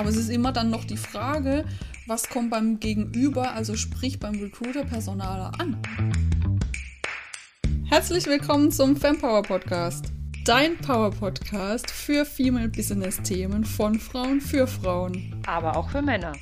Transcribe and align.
Aber 0.00 0.08
es 0.08 0.16
ist 0.16 0.30
immer 0.30 0.50
dann 0.50 0.70
noch 0.70 0.84
die 0.84 0.96
Frage, 0.96 1.66
was 2.06 2.30
kommt 2.30 2.48
beim 2.48 2.80
Gegenüber, 2.80 3.52
also 3.52 3.76
sprich 3.76 4.18
beim 4.18 4.40
Recruiter 4.40 4.82
Personaler 4.82 5.52
an. 5.60 5.76
Herzlich 7.84 8.24
willkommen 8.24 8.72
zum 8.72 8.96
Fempower 8.96 9.42
Podcast. 9.42 10.06
Dein 10.46 10.78
Power 10.78 11.10
Podcast 11.10 11.90
für 11.90 12.24
Female 12.24 12.70
Business 12.70 13.20
Themen 13.20 13.62
von 13.62 14.00
Frauen 14.00 14.40
für 14.40 14.66
Frauen. 14.66 15.38
Aber 15.46 15.76
auch 15.76 15.90
für 15.90 16.00
Männer. 16.00 16.32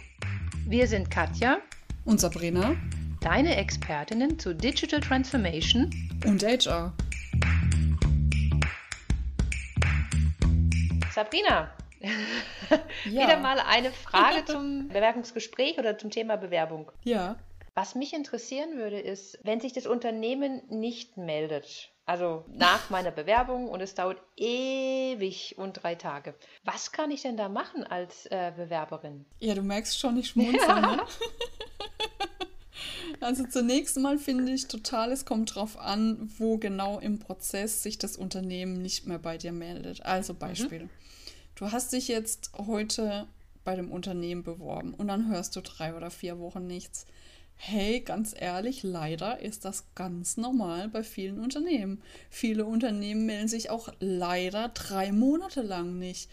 Wir 0.69 0.87
sind 0.87 1.11
Katja 1.11 1.59
und 2.05 2.21
Sabrina, 2.21 2.77
deine 3.21 3.57
Expertinnen 3.57 4.39
zu 4.39 4.55
Digital 4.55 5.01
Transformation 5.01 5.91
und 6.25 6.45
HR. 6.45 6.93
Sabrina, 11.13 11.73
ja. 13.05 13.23
wieder 13.23 13.39
mal 13.39 13.59
eine 13.61 13.93
Frage 13.93 14.45
zum 14.47 14.89
Bewerbungsgespräch 14.89 15.79
oder 15.79 15.99
zum 15.99 16.11
Thema 16.11 16.37
Bewerbung. 16.37 16.91
Ja. 17.05 17.37
Was 17.75 17.95
mich 17.95 18.13
interessieren 18.13 18.77
würde, 18.77 18.99
ist, 18.99 19.39
wenn 19.45 19.61
sich 19.61 19.73
das 19.73 19.87
Unternehmen 19.87 20.63
nicht 20.69 21.17
meldet, 21.17 21.93
also 22.07 22.45
nach 22.49 22.91
meiner 22.91 23.11
Bewerbung 23.11 23.69
und 23.69 23.81
es 23.81 23.95
dauert 23.95 24.21
ewig 24.37 25.57
und 25.59 25.83
drei 25.83 25.95
Tage. 25.95 26.35
Was 26.65 26.91
kann 26.93 27.11
ich 27.11 27.23
denn 27.23 27.37
da 27.37 27.49
machen 27.49 27.85
als 27.85 28.27
äh, 28.27 28.53
Bewerberin? 28.57 29.27
Ja, 29.39 29.55
du 29.55 29.63
merkst 29.63 29.99
schon, 29.99 30.17
ich 30.17 30.29
schmunzel. 30.29 30.61
Ja. 30.61 30.97
Ne? 30.97 31.03
Also 33.21 33.45
zunächst 33.47 33.97
mal 33.99 34.19
finde 34.19 34.53
ich 34.53 34.69
total, 34.69 35.13
es 35.13 35.25
kommt 35.25 35.55
drauf 35.55 35.79
an, 35.79 36.31
wo 36.39 36.59
genau 36.59 36.99
im 36.99 37.19
Prozess 37.19 37.83
sich 37.83 37.99
das 37.99 38.17
Unternehmen 38.17 38.81
nicht 38.81 39.07
mehr 39.07 39.19
bei 39.19 39.39
dir 39.39 39.53
meldet. 39.53 40.05
Also 40.05 40.35
mhm. 40.35 40.39
Beispiel. 40.39 40.85
Mhm. 40.85 40.91
Du 41.59 41.73
hast 41.73 41.93
dich 41.93 42.07
jetzt 42.07 42.53
heute 42.57 43.27
bei 43.65 43.75
dem 43.75 43.91
Unternehmen 43.91 44.45
beworben 44.45 44.95
und 44.95 45.09
dann 45.09 45.29
hörst 45.29 45.57
du 45.57 45.61
drei 45.61 45.93
oder 45.97 46.09
vier 46.09 46.39
Wochen 46.39 46.69
nichts. 46.69 47.05
Hey, 47.57 47.99
ganz 47.99 48.33
ehrlich, 48.39 48.85
leider 48.85 49.41
ist 49.41 49.65
das 49.65 49.93
ganz 49.97 50.37
normal 50.37 50.89
bei 50.89 51.03
vielen 51.03 51.41
Unternehmen. 51.41 52.01
Viele 52.31 52.65
Unternehmen 52.65 53.27
melden 53.27 53.49
sich 53.49 53.71
auch 53.71 53.89
leider 53.99 54.69
drei 54.69 55.11
Monate 55.11 55.63
lang 55.63 55.99
nicht. 55.99 56.31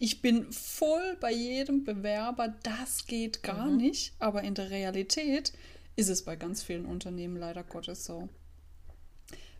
Ich 0.00 0.22
bin 0.22 0.50
voll 0.52 1.18
bei 1.20 1.30
jedem 1.30 1.84
Bewerber, 1.84 2.52
das 2.64 3.06
geht 3.06 3.44
gar 3.44 3.66
mhm. 3.66 3.76
nicht, 3.76 4.12
aber 4.18 4.42
in 4.42 4.56
der 4.56 4.70
Realität 4.70 5.52
ist 5.94 6.08
es 6.08 6.24
bei 6.24 6.34
ganz 6.34 6.64
vielen 6.64 6.86
Unternehmen 6.86 7.36
leider 7.36 7.62
Gottes 7.62 8.04
so. 8.04 8.28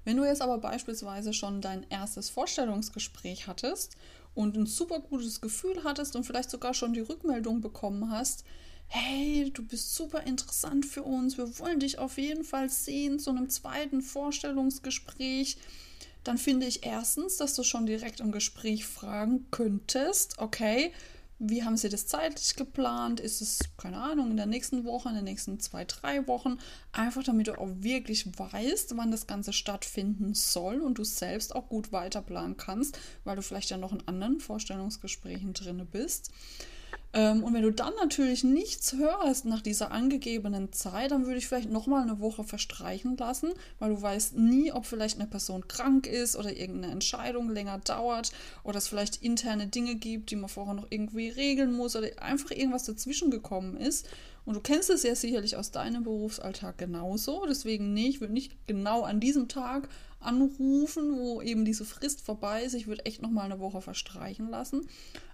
Wenn 0.04 0.16
du 0.16 0.24
jetzt 0.24 0.42
aber 0.42 0.58
beispielsweise 0.58 1.32
schon 1.32 1.60
dein 1.60 1.86
erstes 1.88 2.30
Vorstellungsgespräch 2.30 3.46
hattest 3.46 3.96
und 4.34 4.56
ein 4.56 4.66
super 4.66 5.00
gutes 5.00 5.40
Gefühl 5.40 5.84
hattest 5.84 6.16
und 6.16 6.24
vielleicht 6.24 6.50
sogar 6.50 6.74
schon 6.74 6.92
die 6.92 7.00
Rückmeldung 7.00 7.60
bekommen 7.60 8.10
hast, 8.10 8.44
hey, 8.88 9.50
du 9.52 9.64
bist 9.64 9.94
super 9.94 10.22
interessant 10.24 10.86
für 10.86 11.02
uns, 11.02 11.38
wir 11.38 11.58
wollen 11.58 11.80
dich 11.80 11.98
auf 11.98 12.18
jeden 12.18 12.44
Fall 12.44 12.68
sehen 12.68 13.18
zu 13.18 13.30
einem 13.30 13.48
zweiten 13.48 14.02
Vorstellungsgespräch, 14.02 15.56
dann 16.22 16.38
finde 16.38 16.66
ich 16.66 16.84
erstens, 16.84 17.36
dass 17.36 17.54
du 17.54 17.62
schon 17.62 17.86
direkt 17.86 18.20
im 18.20 18.32
Gespräch 18.32 18.86
fragen 18.86 19.46
könntest, 19.50 20.38
okay, 20.38 20.92
wie 21.38 21.64
haben 21.64 21.76
Sie 21.76 21.88
das 21.88 22.06
zeitlich 22.06 22.54
geplant? 22.56 23.20
Ist 23.20 23.40
es, 23.40 23.58
keine 23.76 23.98
Ahnung, 23.98 24.30
in 24.30 24.36
der 24.36 24.46
nächsten 24.46 24.84
Woche, 24.84 25.08
in 25.08 25.16
den 25.16 25.24
nächsten 25.24 25.58
zwei, 25.60 25.84
drei 25.84 26.26
Wochen? 26.28 26.58
Einfach 26.92 27.22
damit 27.22 27.48
du 27.48 27.58
auch 27.58 27.70
wirklich 27.78 28.26
weißt, 28.38 28.96
wann 28.96 29.10
das 29.10 29.26
Ganze 29.26 29.52
stattfinden 29.52 30.34
soll 30.34 30.80
und 30.80 30.98
du 30.98 31.04
selbst 31.04 31.54
auch 31.54 31.68
gut 31.68 31.92
weiterplanen 31.92 32.56
kannst, 32.56 32.98
weil 33.24 33.36
du 33.36 33.42
vielleicht 33.42 33.70
ja 33.70 33.76
noch 33.76 33.92
in 33.92 34.06
anderen 34.06 34.40
Vorstellungsgesprächen 34.40 35.52
drin 35.52 35.86
bist. 35.90 36.30
Ähm, 37.12 37.44
und 37.44 37.54
wenn 37.54 37.62
du 37.62 37.70
dann 37.70 37.92
natürlich 38.00 38.42
nichts 38.42 38.92
hörst 38.94 39.44
nach 39.44 39.62
dieser 39.62 39.92
angegebenen 39.92 40.72
Zeit, 40.72 41.12
dann 41.12 41.26
würde 41.26 41.38
ich 41.38 41.46
vielleicht 41.46 41.70
nochmal 41.70 42.02
eine 42.02 42.18
Woche 42.18 42.42
verstreichen 42.42 43.16
lassen, 43.16 43.52
weil 43.78 43.90
du 43.90 44.02
weißt 44.02 44.36
nie, 44.36 44.72
ob 44.72 44.84
vielleicht 44.84 45.20
eine 45.20 45.28
Person 45.28 45.68
krank 45.68 46.06
ist 46.08 46.36
oder 46.36 46.52
irgendeine 46.52 46.92
Entscheidung 46.92 47.50
länger 47.50 47.78
dauert 47.78 48.32
oder 48.64 48.78
es 48.78 48.88
vielleicht 48.88 49.22
interne 49.22 49.68
Dinge 49.68 49.94
gibt, 49.94 50.32
die 50.32 50.36
man 50.36 50.48
vorher 50.48 50.74
noch 50.74 50.88
irgendwie 50.90 51.28
regeln 51.28 51.72
muss 51.72 51.94
oder 51.94 52.08
einfach 52.20 52.50
irgendwas 52.50 52.84
dazwischen 52.84 53.30
gekommen 53.30 53.76
ist. 53.76 54.08
Und 54.44 54.54
du 54.54 54.60
kennst 54.60 54.90
es 54.90 55.04
ja 55.04 55.14
sicherlich 55.14 55.56
aus 55.56 55.70
deinem 55.70 56.02
Berufsalltag 56.02 56.76
genauso. 56.76 57.46
Deswegen, 57.46 57.94
nee, 57.94 58.08
ich 58.08 58.20
würde 58.20 58.34
nicht 58.34 58.66
genau 58.66 59.02
an 59.02 59.20
diesem 59.20 59.48
Tag 59.48 59.88
anrufen, 60.24 61.18
wo 61.18 61.42
eben 61.42 61.64
diese 61.64 61.84
Frist 61.84 62.20
vorbei 62.22 62.62
ist. 62.62 62.74
Ich 62.74 62.86
würde 62.86 63.04
echt 63.04 63.22
nochmal 63.22 63.44
eine 63.44 63.60
Woche 63.60 63.80
verstreichen 63.80 64.48
lassen. 64.48 64.88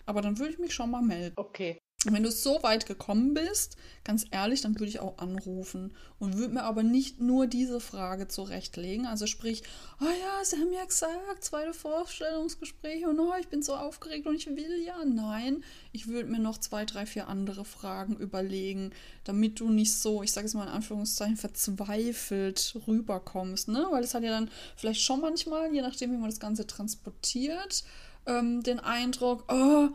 Aber 0.06 0.22
dann 0.22 0.38
würde 0.38 0.52
ich 0.52 0.58
mich 0.58 0.74
schon 0.74 0.90
mal 0.90 1.02
melden. 1.02 1.34
Okay. 1.36 1.78
Und 2.06 2.14
wenn 2.14 2.22
du 2.22 2.30
so 2.30 2.62
weit 2.62 2.86
gekommen 2.86 3.34
bist, 3.34 3.76
ganz 4.04 4.24
ehrlich, 4.30 4.62
dann 4.62 4.74
würde 4.76 4.86
ich 4.86 5.00
auch 5.00 5.18
anrufen 5.18 5.92
und 6.18 6.38
würde 6.38 6.54
mir 6.54 6.62
aber 6.62 6.82
nicht 6.82 7.20
nur 7.20 7.46
diese 7.46 7.78
Frage 7.78 8.26
zurechtlegen. 8.26 9.04
Also 9.04 9.26
sprich, 9.26 9.62
oh 10.00 10.04
ja, 10.04 10.42
sie 10.42 10.56
haben 10.56 10.72
ja 10.72 10.82
gesagt, 10.86 11.44
zweite 11.44 11.74
Vorstellungsgespräch 11.74 13.04
und 13.04 13.20
oh, 13.20 13.34
ich 13.38 13.48
bin 13.48 13.62
so 13.62 13.74
aufgeregt 13.74 14.26
und 14.26 14.34
ich 14.34 14.46
will 14.46 14.82
ja. 14.82 15.04
Nein, 15.04 15.62
ich 15.92 16.08
würde 16.08 16.30
mir 16.30 16.38
noch 16.38 16.56
zwei, 16.56 16.86
drei, 16.86 17.04
vier 17.04 17.28
andere 17.28 17.66
Fragen 17.66 18.16
überlegen, 18.16 18.92
damit 19.24 19.60
du 19.60 19.68
nicht 19.68 19.92
so, 19.92 20.22
ich 20.22 20.32
sage 20.32 20.46
es 20.46 20.54
mal 20.54 20.64
in 20.64 20.70
Anführungszeichen, 20.70 21.36
verzweifelt 21.36 22.76
rüberkommst. 22.86 23.68
Ne? 23.68 23.86
Weil 23.90 24.04
es 24.04 24.14
hat 24.14 24.22
ja 24.22 24.30
dann 24.30 24.50
vielleicht 24.74 25.02
schon 25.02 25.20
manchmal, 25.20 25.70
je 25.74 25.82
nachdem, 25.82 26.12
wie 26.12 26.16
man 26.16 26.30
das 26.30 26.40
Ganze 26.40 26.66
transportiert, 26.66 27.84
ähm, 28.24 28.62
den 28.62 28.80
Eindruck, 28.80 29.44
oh, 29.52 29.88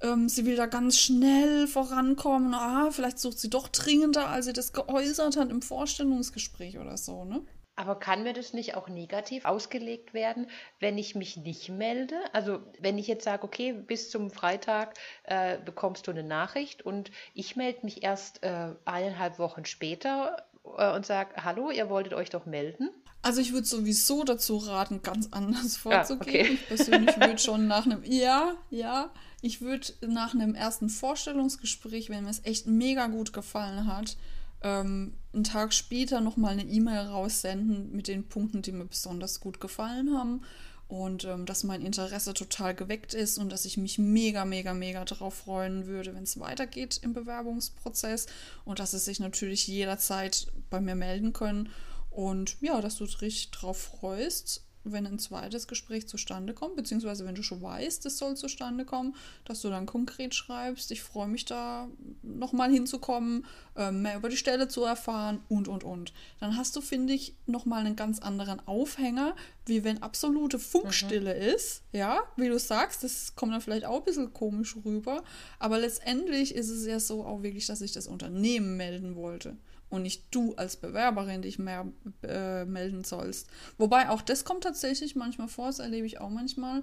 ähm, 0.00 0.28
sie 0.28 0.46
will 0.46 0.56
da 0.56 0.66
ganz 0.66 0.98
schnell 0.98 1.66
vorankommen. 1.66 2.54
Ah, 2.54 2.90
vielleicht 2.90 3.18
sucht 3.18 3.38
sie 3.38 3.50
doch 3.50 3.68
dringender, 3.68 4.28
als 4.28 4.46
sie 4.46 4.52
das 4.52 4.72
geäußert 4.72 5.36
hat 5.36 5.50
im 5.50 5.62
Vorstellungsgespräch 5.62 6.78
oder 6.78 6.96
so, 6.96 7.24
ne? 7.24 7.42
Aber 7.76 7.98
kann 7.98 8.22
mir 8.22 8.32
das 8.32 8.52
nicht 8.52 8.76
auch 8.76 8.88
negativ 8.88 9.44
ausgelegt 9.44 10.14
werden, 10.14 10.48
wenn 10.78 10.96
ich 10.96 11.16
mich 11.16 11.36
nicht 11.36 11.68
melde? 11.68 12.14
Also 12.32 12.60
wenn 12.78 12.98
ich 12.98 13.08
jetzt 13.08 13.24
sage, 13.24 13.42
okay, 13.42 13.72
bis 13.72 14.10
zum 14.10 14.30
Freitag 14.30 14.94
äh, 15.24 15.58
bekommst 15.58 16.06
du 16.06 16.12
eine 16.12 16.22
Nachricht 16.22 16.82
und 16.82 17.10
ich 17.34 17.56
melde 17.56 17.80
mich 17.82 18.04
erst 18.04 18.44
äh, 18.44 18.74
eineinhalb 18.84 19.40
Wochen 19.40 19.64
später 19.64 20.46
äh, 20.78 20.94
und 20.94 21.04
sage, 21.04 21.42
hallo, 21.42 21.70
ihr 21.70 21.90
wolltet 21.90 22.14
euch 22.14 22.30
doch 22.30 22.46
melden. 22.46 22.90
Also 23.24 23.40
ich 23.40 23.54
würde 23.54 23.66
sowieso 23.66 24.22
dazu 24.22 24.58
raten, 24.58 25.00
ganz 25.02 25.28
anders 25.30 25.78
vorzugehen. 25.78 26.34
Ja, 26.34 26.42
okay. 26.42 26.52
Ich 26.52 26.68
persönlich 26.68 27.16
würde 27.18 27.38
schon 27.38 27.66
nach 27.66 27.86
einem, 27.86 28.04
ja, 28.04 28.54
ja, 28.68 29.10
ich 29.40 29.62
würde 29.62 29.94
nach 30.06 30.34
einem 30.34 30.54
ersten 30.54 30.90
Vorstellungsgespräch, 30.90 32.10
wenn 32.10 32.24
mir 32.24 32.30
es 32.30 32.44
echt 32.44 32.66
mega 32.66 33.06
gut 33.06 33.32
gefallen 33.32 33.86
hat, 33.86 34.18
ähm, 34.62 35.14
einen 35.32 35.44
Tag 35.44 35.72
später 35.72 36.20
nochmal 36.20 36.52
eine 36.52 36.64
E-Mail 36.64 37.06
raussenden 37.06 37.96
mit 37.96 38.08
den 38.08 38.28
Punkten, 38.28 38.60
die 38.60 38.72
mir 38.72 38.84
besonders 38.84 39.40
gut 39.40 39.58
gefallen 39.58 40.14
haben. 40.14 40.42
Und 40.86 41.24
ähm, 41.24 41.46
dass 41.46 41.64
mein 41.64 41.80
Interesse 41.80 42.34
total 42.34 42.74
geweckt 42.74 43.14
ist 43.14 43.38
und 43.38 43.50
dass 43.50 43.64
ich 43.64 43.78
mich 43.78 43.98
mega, 43.98 44.44
mega, 44.44 44.74
mega 44.74 45.02
darauf 45.06 45.32
freuen 45.32 45.86
würde, 45.86 46.14
wenn 46.14 46.24
es 46.24 46.38
weitergeht 46.38 47.00
im 47.02 47.14
Bewerbungsprozess 47.14 48.26
und 48.66 48.80
dass 48.80 48.92
es 48.92 49.06
sich 49.06 49.18
natürlich 49.18 49.66
jederzeit 49.66 50.48
bei 50.68 50.82
mir 50.82 50.94
melden 50.94 51.32
können. 51.32 51.70
Und 52.14 52.56
ja, 52.60 52.80
dass 52.80 52.96
du 52.96 53.06
dich 53.06 53.50
drauf 53.50 53.76
freust 53.78 54.64
wenn 54.84 55.06
ein 55.06 55.18
zweites 55.18 55.66
Gespräch 55.66 56.06
zustande 56.06 56.52
kommt, 56.52 56.76
beziehungsweise 56.76 57.24
wenn 57.24 57.34
du 57.34 57.42
schon 57.42 57.62
weißt, 57.62 58.04
es 58.06 58.18
soll 58.18 58.36
zustande 58.36 58.84
kommen, 58.84 59.16
dass 59.44 59.62
du 59.62 59.70
dann 59.70 59.86
konkret 59.86 60.34
schreibst, 60.34 60.90
ich 60.90 61.02
freue 61.02 61.26
mich 61.26 61.46
da 61.46 61.88
nochmal 62.22 62.70
hinzukommen, 62.70 63.46
äh, 63.76 63.90
mehr 63.90 64.16
über 64.16 64.28
die 64.28 64.36
Stelle 64.36 64.68
zu 64.68 64.84
erfahren 64.84 65.40
und, 65.48 65.68
und, 65.68 65.84
und. 65.84 66.12
Dann 66.38 66.56
hast 66.56 66.76
du, 66.76 66.80
finde 66.82 67.14
ich, 67.14 67.34
nochmal 67.46 67.80
einen 67.80 67.96
ganz 67.96 68.18
anderen 68.18 68.60
Aufhänger, 68.66 69.34
wie 69.66 69.84
wenn 69.84 70.02
absolute 70.02 70.58
Funkstille 70.58 71.34
mhm. 71.34 71.54
ist, 71.54 71.82
ja, 71.92 72.20
wie 72.36 72.48
du 72.48 72.58
sagst, 72.58 73.02
das 73.02 73.34
kommt 73.34 73.52
dann 73.52 73.62
vielleicht 73.62 73.86
auch 73.86 73.98
ein 74.00 74.04
bisschen 74.04 74.32
komisch 74.34 74.76
rüber, 74.84 75.24
aber 75.58 75.78
letztendlich 75.78 76.54
ist 76.54 76.68
es 76.68 76.86
ja 76.86 77.00
so 77.00 77.24
auch 77.24 77.42
wirklich, 77.42 77.66
dass 77.66 77.80
ich 77.80 77.92
das 77.92 78.06
Unternehmen 78.06 78.76
melden 78.76 79.16
wollte 79.16 79.56
und 79.88 80.02
nicht 80.02 80.24
du 80.30 80.54
als 80.56 80.76
Bewerberin 80.76 81.42
dich 81.42 81.58
mehr 81.58 81.86
äh, 82.22 82.64
melden 82.64 83.04
sollst. 83.04 83.48
Wobei 83.78 84.08
auch 84.08 84.22
das 84.22 84.44
kommt 84.44 84.64
tatsächlich 84.64 85.14
manchmal 85.14 85.48
vor, 85.48 85.66
das 85.66 85.78
erlebe 85.78 86.06
ich 86.06 86.20
auch 86.20 86.30
manchmal, 86.30 86.82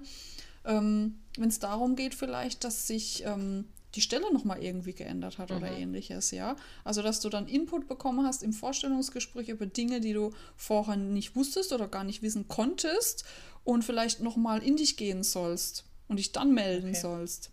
ähm, 0.64 1.18
wenn 1.36 1.48
es 1.48 1.58
darum 1.58 1.96
geht 1.96 2.14
vielleicht, 2.14 2.64
dass 2.64 2.86
sich 2.86 3.24
ähm, 3.24 3.66
die 3.94 4.00
Stelle 4.00 4.32
nochmal 4.32 4.62
irgendwie 4.62 4.94
geändert 4.94 5.38
hat 5.38 5.50
mhm. 5.50 5.56
oder 5.58 5.70
ähnliches, 5.70 6.30
ja. 6.30 6.56
Also, 6.84 7.02
dass 7.02 7.20
du 7.20 7.28
dann 7.28 7.46
Input 7.46 7.88
bekommen 7.88 8.26
hast 8.26 8.42
im 8.42 8.52
Vorstellungsgespräch 8.52 9.48
über 9.48 9.66
Dinge, 9.66 10.00
die 10.00 10.12
du 10.12 10.32
vorher 10.56 10.96
nicht 10.96 11.36
wusstest 11.36 11.72
oder 11.72 11.88
gar 11.88 12.04
nicht 12.04 12.22
wissen 12.22 12.48
konntest 12.48 13.24
und 13.64 13.84
vielleicht 13.84 14.20
nochmal 14.20 14.62
in 14.62 14.76
dich 14.76 14.96
gehen 14.96 15.22
sollst 15.22 15.84
und 16.08 16.18
dich 16.18 16.32
dann 16.32 16.54
melden 16.54 16.90
okay. 16.90 17.00
sollst. 17.00 17.50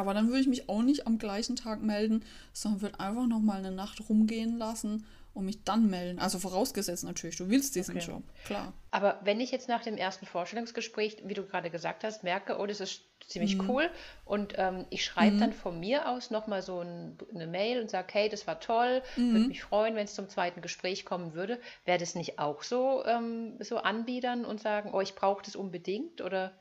Aber 0.00 0.14
dann 0.14 0.28
würde 0.28 0.40
ich 0.40 0.46
mich 0.46 0.66
auch 0.70 0.80
nicht 0.80 1.06
am 1.06 1.18
gleichen 1.18 1.56
Tag 1.56 1.82
melden, 1.82 2.24
sondern 2.54 2.80
würde 2.80 3.00
einfach 3.00 3.26
noch 3.26 3.40
mal 3.40 3.58
eine 3.58 3.70
Nacht 3.70 4.08
rumgehen 4.08 4.56
lassen 4.56 5.06
und 5.34 5.44
mich 5.44 5.62
dann 5.62 5.90
melden. 5.90 6.18
Also 6.18 6.38
vorausgesetzt 6.38 7.04
natürlich, 7.04 7.36
du 7.36 7.50
willst 7.50 7.76
diesen 7.76 7.98
okay. 7.98 8.06
Job, 8.06 8.22
klar. 8.46 8.72
Aber 8.90 9.20
wenn 9.24 9.40
ich 9.40 9.50
jetzt 9.50 9.68
nach 9.68 9.82
dem 9.82 9.98
ersten 9.98 10.24
Vorstellungsgespräch, 10.24 11.18
wie 11.26 11.34
du 11.34 11.44
gerade 11.44 11.68
gesagt 11.68 12.02
hast, 12.02 12.24
merke, 12.24 12.58
oh, 12.58 12.64
das 12.64 12.80
ist 12.80 13.02
ziemlich 13.28 13.58
mhm. 13.58 13.68
cool. 13.68 13.90
Und 14.24 14.54
ähm, 14.56 14.86
ich 14.88 15.04
schreibe 15.04 15.36
mhm. 15.36 15.40
dann 15.40 15.52
von 15.52 15.78
mir 15.78 16.08
aus 16.08 16.30
nochmal 16.30 16.62
so 16.62 16.80
ein, 16.80 17.18
eine 17.34 17.46
Mail 17.46 17.82
und 17.82 17.90
sage, 17.90 18.08
hey, 18.12 18.30
das 18.30 18.46
war 18.46 18.58
toll, 18.58 19.02
mhm. 19.16 19.32
würde 19.34 19.48
mich 19.48 19.62
freuen, 19.62 19.96
wenn 19.96 20.06
es 20.06 20.14
zum 20.14 20.30
zweiten 20.30 20.62
Gespräch 20.62 21.04
kommen 21.04 21.34
würde. 21.34 21.60
Wäre 21.84 21.98
das 21.98 22.14
nicht 22.14 22.38
auch 22.38 22.62
so, 22.62 23.04
ähm, 23.04 23.58
so 23.60 23.76
anbiedern 23.76 24.46
und 24.46 24.62
sagen, 24.62 24.92
oh, 24.94 25.02
ich 25.02 25.14
brauche 25.14 25.44
das 25.44 25.56
unbedingt? 25.56 26.22
Oder 26.22 26.52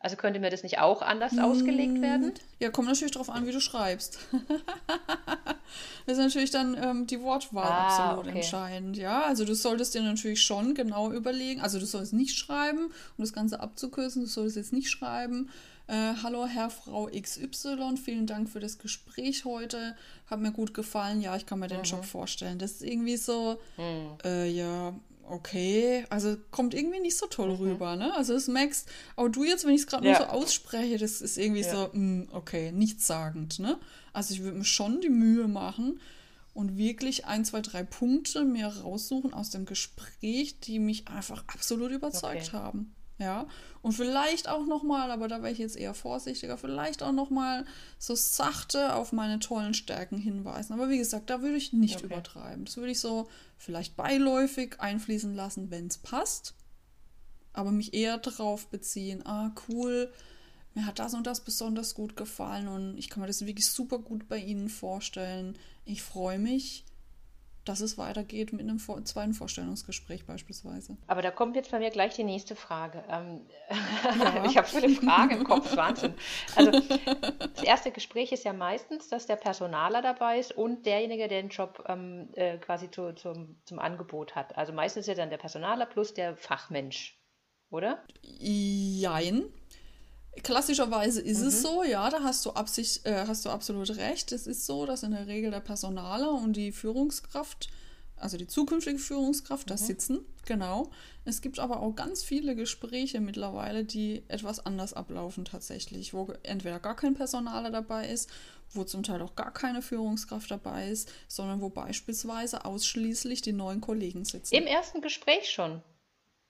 also 0.00 0.16
könnte 0.16 0.38
mir 0.38 0.50
das 0.50 0.62
nicht 0.62 0.78
auch 0.78 1.02
anders 1.02 1.32
mm, 1.32 1.40
ausgelegt 1.40 2.00
werden? 2.00 2.32
Ja, 2.60 2.70
kommt 2.70 2.88
natürlich 2.88 3.12
darauf 3.12 3.30
an, 3.30 3.46
wie 3.46 3.52
du 3.52 3.60
schreibst. 3.60 4.18
das 6.06 6.18
ist 6.18 6.24
natürlich 6.24 6.50
dann 6.50 6.76
ähm, 6.80 7.06
die 7.06 7.20
Wortwahl 7.20 7.70
ah, 7.70 7.86
absolut 7.86 8.26
okay. 8.26 8.36
entscheidend, 8.36 8.96
ja. 8.96 9.24
Also 9.24 9.44
du 9.44 9.54
solltest 9.54 9.94
dir 9.94 10.02
natürlich 10.02 10.42
schon 10.42 10.74
genau 10.74 11.10
überlegen, 11.10 11.60
also 11.60 11.78
du 11.78 11.86
sollst 11.86 12.12
nicht 12.12 12.36
schreiben, 12.36 12.86
um 12.86 13.24
das 13.24 13.32
Ganze 13.32 13.60
abzukürzen, 13.60 14.22
du 14.22 14.28
solltest 14.28 14.56
jetzt 14.56 14.72
nicht 14.72 14.88
schreiben, 14.88 15.50
äh, 15.88 16.14
hallo 16.22 16.46
Herr, 16.46 16.68
Frau 16.68 17.06
XY, 17.06 17.96
vielen 17.96 18.26
Dank 18.26 18.50
für 18.50 18.60
das 18.60 18.78
Gespräch 18.78 19.46
heute, 19.46 19.96
hat 20.26 20.38
mir 20.38 20.52
gut 20.52 20.74
gefallen, 20.74 21.22
ja, 21.22 21.34
ich 21.34 21.46
kann 21.46 21.58
mir 21.58 21.66
den 21.66 21.78
mhm. 21.78 21.84
Job 21.84 22.04
vorstellen. 22.04 22.58
Das 22.58 22.72
ist 22.72 22.82
irgendwie 22.82 23.16
so, 23.16 23.58
mhm. 23.78 24.18
äh, 24.22 24.48
ja, 24.48 24.92
okay, 25.30 26.04
also 26.10 26.36
kommt 26.50 26.74
irgendwie 26.74 27.00
nicht 27.00 27.16
so 27.16 27.26
toll 27.26 27.50
mhm. 27.50 27.56
rüber, 27.56 27.96
ne? 27.96 28.14
Also 28.14 28.34
das 28.34 28.48
merkst, 28.48 28.88
aber 29.16 29.28
du 29.28 29.44
jetzt, 29.44 29.64
wenn 29.64 29.74
ich 29.74 29.82
es 29.82 29.86
gerade 29.86 30.06
ja. 30.06 30.18
nur 30.18 30.26
so 30.26 30.32
ausspreche, 30.32 30.98
das 30.98 31.20
ist 31.20 31.38
irgendwie 31.38 31.62
ja. 31.62 31.70
so, 31.70 31.90
mh, 31.92 31.92
hm, 31.92 32.28
okay, 32.32 32.72
nichtssagend, 32.72 33.58
ne? 33.58 33.78
Also 34.12 34.34
ich 34.34 34.42
würde 34.42 34.58
mir 34.58 34.64
schon 34.64 35.00
die 35.00 35.10
Mühe 35.10 35.48
machen 35.48 36.00
und 36.54 36.76
wirklich 36.76 37.26
ein, 37.26 37.44
zwei, 37.44 37.60
drei 37.60 37.84
Punkte 37.84 38.44
mir 38.44 38.66
raussuchen 38.66 39.32
aus 39.32 39.50
dem 39.50 39.64
Gespräch, 39.64 40.60
die 40.60 40.78
mich 40.78 41.08
einfach 41.08 41.44
absolut 41.46 41.92
überzeugt 41.92 42.48
okay. 42.48 42.56
haben. 42.56 42.94
Ja, 43.18 43.48
und 43.82 43.92
vielleicht 43.92 44.48
auch 44.48 44.64
nochmal, 44.64 45.10
aber 45.10 45.26
da 45.26 45.42
wäre 45.42 45.52
ich 45.52 45.58
jetzt 45.58 45.76
eher 45.76 45.92
vorsichtiger, 45.92 46.56
vielleicht 46.56 47.02
auch 47.02 47.10
nochmal 47.10 47.64
so 47.98 48.14
sachte 48.14 48.94
auf 48.94 49.12
meine 49.12 49.40
tollen 49.40 49.74
Stärken 49.74 50.18
hinweisen. 50.18 50.72
Aber 50.72 50.88
wie 50.88 50.98
gesagt, 50.98 51.28
da 51.28 51.42
würde 51.42 51.56
ich 51.56 51.72
nicht 51.72 51.96
okay. 51.96 52.06
übertreiben. 52.06 52.64
Das 52.64 52.76
würde 52.76 52.92
ich 52.92 53.00
so 53.00 53.28
vielleicht 53.56 53.96
beiläufig 53.96 54.78
einfließen 54.78 55.34
lassen, 55.34 55.72
wenn 55.72 55.88
es 55.88 55.98
passt. 55.98 56.54
Aber 57.52 57.72
mich 57.72 57.92
eher 57.92 58.18
darauf 58.18 58.68
beziehen, 58.68 59.26
ah, 59.26 59.50
cool, 59.68 60.12
mir 60.74 60.86
hat 60.86 61.00
das 61.00 61.14
und 61.14 61.26
das 61.26 61.40
besonders 61.40 61.94
gut 61.94 62.16
gefallen 62.16 62.68
und 62.68 62.98
ich 62.98 63.10
kann 63.10 63.20
mir 63.20 63.26
das 63.26 63.44
wirklich 63.44 63.66
super 63.66 63.98
gut 63.98 64.28
bei 64.28 64.38
Ihnen 64.38 64.68
vorstellen. 64.68 65.58
Ich 65.84 66.02
freue 66.02 66.38
mich 66.38 66.84
dass 67.68 67.80
es 67.80 67.98
weitergeht 67.98 68.52
mit 68.52 68.62
einem 68.62 68.78
zweiten 68.78 69.34
Vorstellungsgespräch 69.34 70.26
beispielsweise. 70.26 70.96
Aber 71.06 71.22
da 71.22 71.30
kommt 71.30 71.56
jetzt 71.56 71.70
bei 71.70 71.78
mir 71.78 71.90
gleich 71.90 72.14
die 72.14 72.24
nächste 72.24 72.56
Frage. 72.56 73.04
Ähm, 73.10 73.46
ja. 74.18 74.44
ich 74.46 74.56
habe 74.56 74.66
viele 74.66 74.88
Fragen 74.88 75.38
im 75.38 75.44
Kopf, 75.44 75.76
Wahnsinn. 75.76 76.14
Also 76.56 76.70
das 76.70 77.62
erste 77.62 77.90
Gespräch 77.90 78.32
ist 78.32 78.44
ja 78.44 78.52
meistens, 78.52 79.08
dass 79.08 79.26
der 79.26 79.36
Personaler 79.36 80.02
dabei 80.02 80.38
ist 80.38 80.56
und 80.56 80.86
derjenige, 80.86 81.28
der 81.28 81.42
den 81.42 81.50
Job 81.50 81.84
ähm, 81.86 82.28
äh, 82.34 82.58
quasi 82.58 82.90
zu, 82.90 83.14
zum, 83.14 83.60
zum 83.64 83.78
Angebot 83.78 84.34
hat. 84.34 84.56
Also 84.56 84.72
meistens 84.72 85.02
ist 85.02 85.08
ja 85.08 85.14
dann 85.14 85.30
der 85.30 85.38
Personaler 85.38 85.86
plus 85.86 86.14
der 86.14 86.36
Fachmensch, 86.36 87.18
oder? 87.70 88.02
Jein. 88.22 89.44
Klassischerweise 90.42 91.20
ist 91.20 91.40
mhm. 91.40 91.48
es 91.48 91.62
so, 91.62 91.82
ja, 91.82 92.08
da 92.10 92.22
hast 92.22 92.44
du, 92.46 92.50
Absicht, 92.50 93.06
äh, 93.06 93.24
hast 93.26 93.44
du 93.44 93.50
absolut 93.50 93.96
recht. 93.96 94.32
Es 94.32 94.46
ist 94.46 94.66
so, 94.66 94.86
dass 94.86 95.02
in 95.02 95.12
der 95.12 95.26
Regel 95.26 95.50
der 95.50 95.60
Personaler 95.60 96.32
und 96.32 96.54
die 96.54 96.72
Führungskraft, 96.72 97.68
also 98.16 98.36
die 98.36 98.46
zukünftige 98.46 98.98
Führungskraft, 98.98 99.66
mhm. 99.66 99.70
da 99.70 99.76
sitzen, 99.76 100.20
genau. 100.46 100.90
Es 101.24 101.40
gibt 101.40 101.58
aber 101.58 101.80
auch 101.80 101.94
ganz 101.94 102.22
viele 102.22 102.56
Gespräche 102.56 103.20
mittlerweile, 103.20 103.84
die 103.84 104.22
etwas 104.28 104.64
anders 104.64 104.94
ablaufen 104.94 105.44
tatsächlich, 105.44 106.14
wo 106.14 106.32
entweder 106.42 106.78
gar 106.80 106.96
kein 106.96 107.14
Personaler 107.14 107.70
dabei 107.70 108.08
ist, 108.08 108.30
wo 108.72 108.84
zum 108.84 109.02
Teil 109.02 109.22
auch 109.22 109.34
gar 109.34 109.52
keine 109.52 109.82
Führungskraft 109.82 110.50
dabei 110.50 110.88
ist, 110.88 111.10
sondern 111.26 111.60
wo 111.60 111.68
beispielsweise 111.68 112.64
ausschließlich 112.64 113.40
die 113.40 113.52
neuen 113.52 113.80
Kollegen 113.80 114.24
sitzen. 114.24 114.54
Im 114.54 114.66
ersten 114.66 115.00
Gespräch 115.00 115.50
schon. 115.50 115.82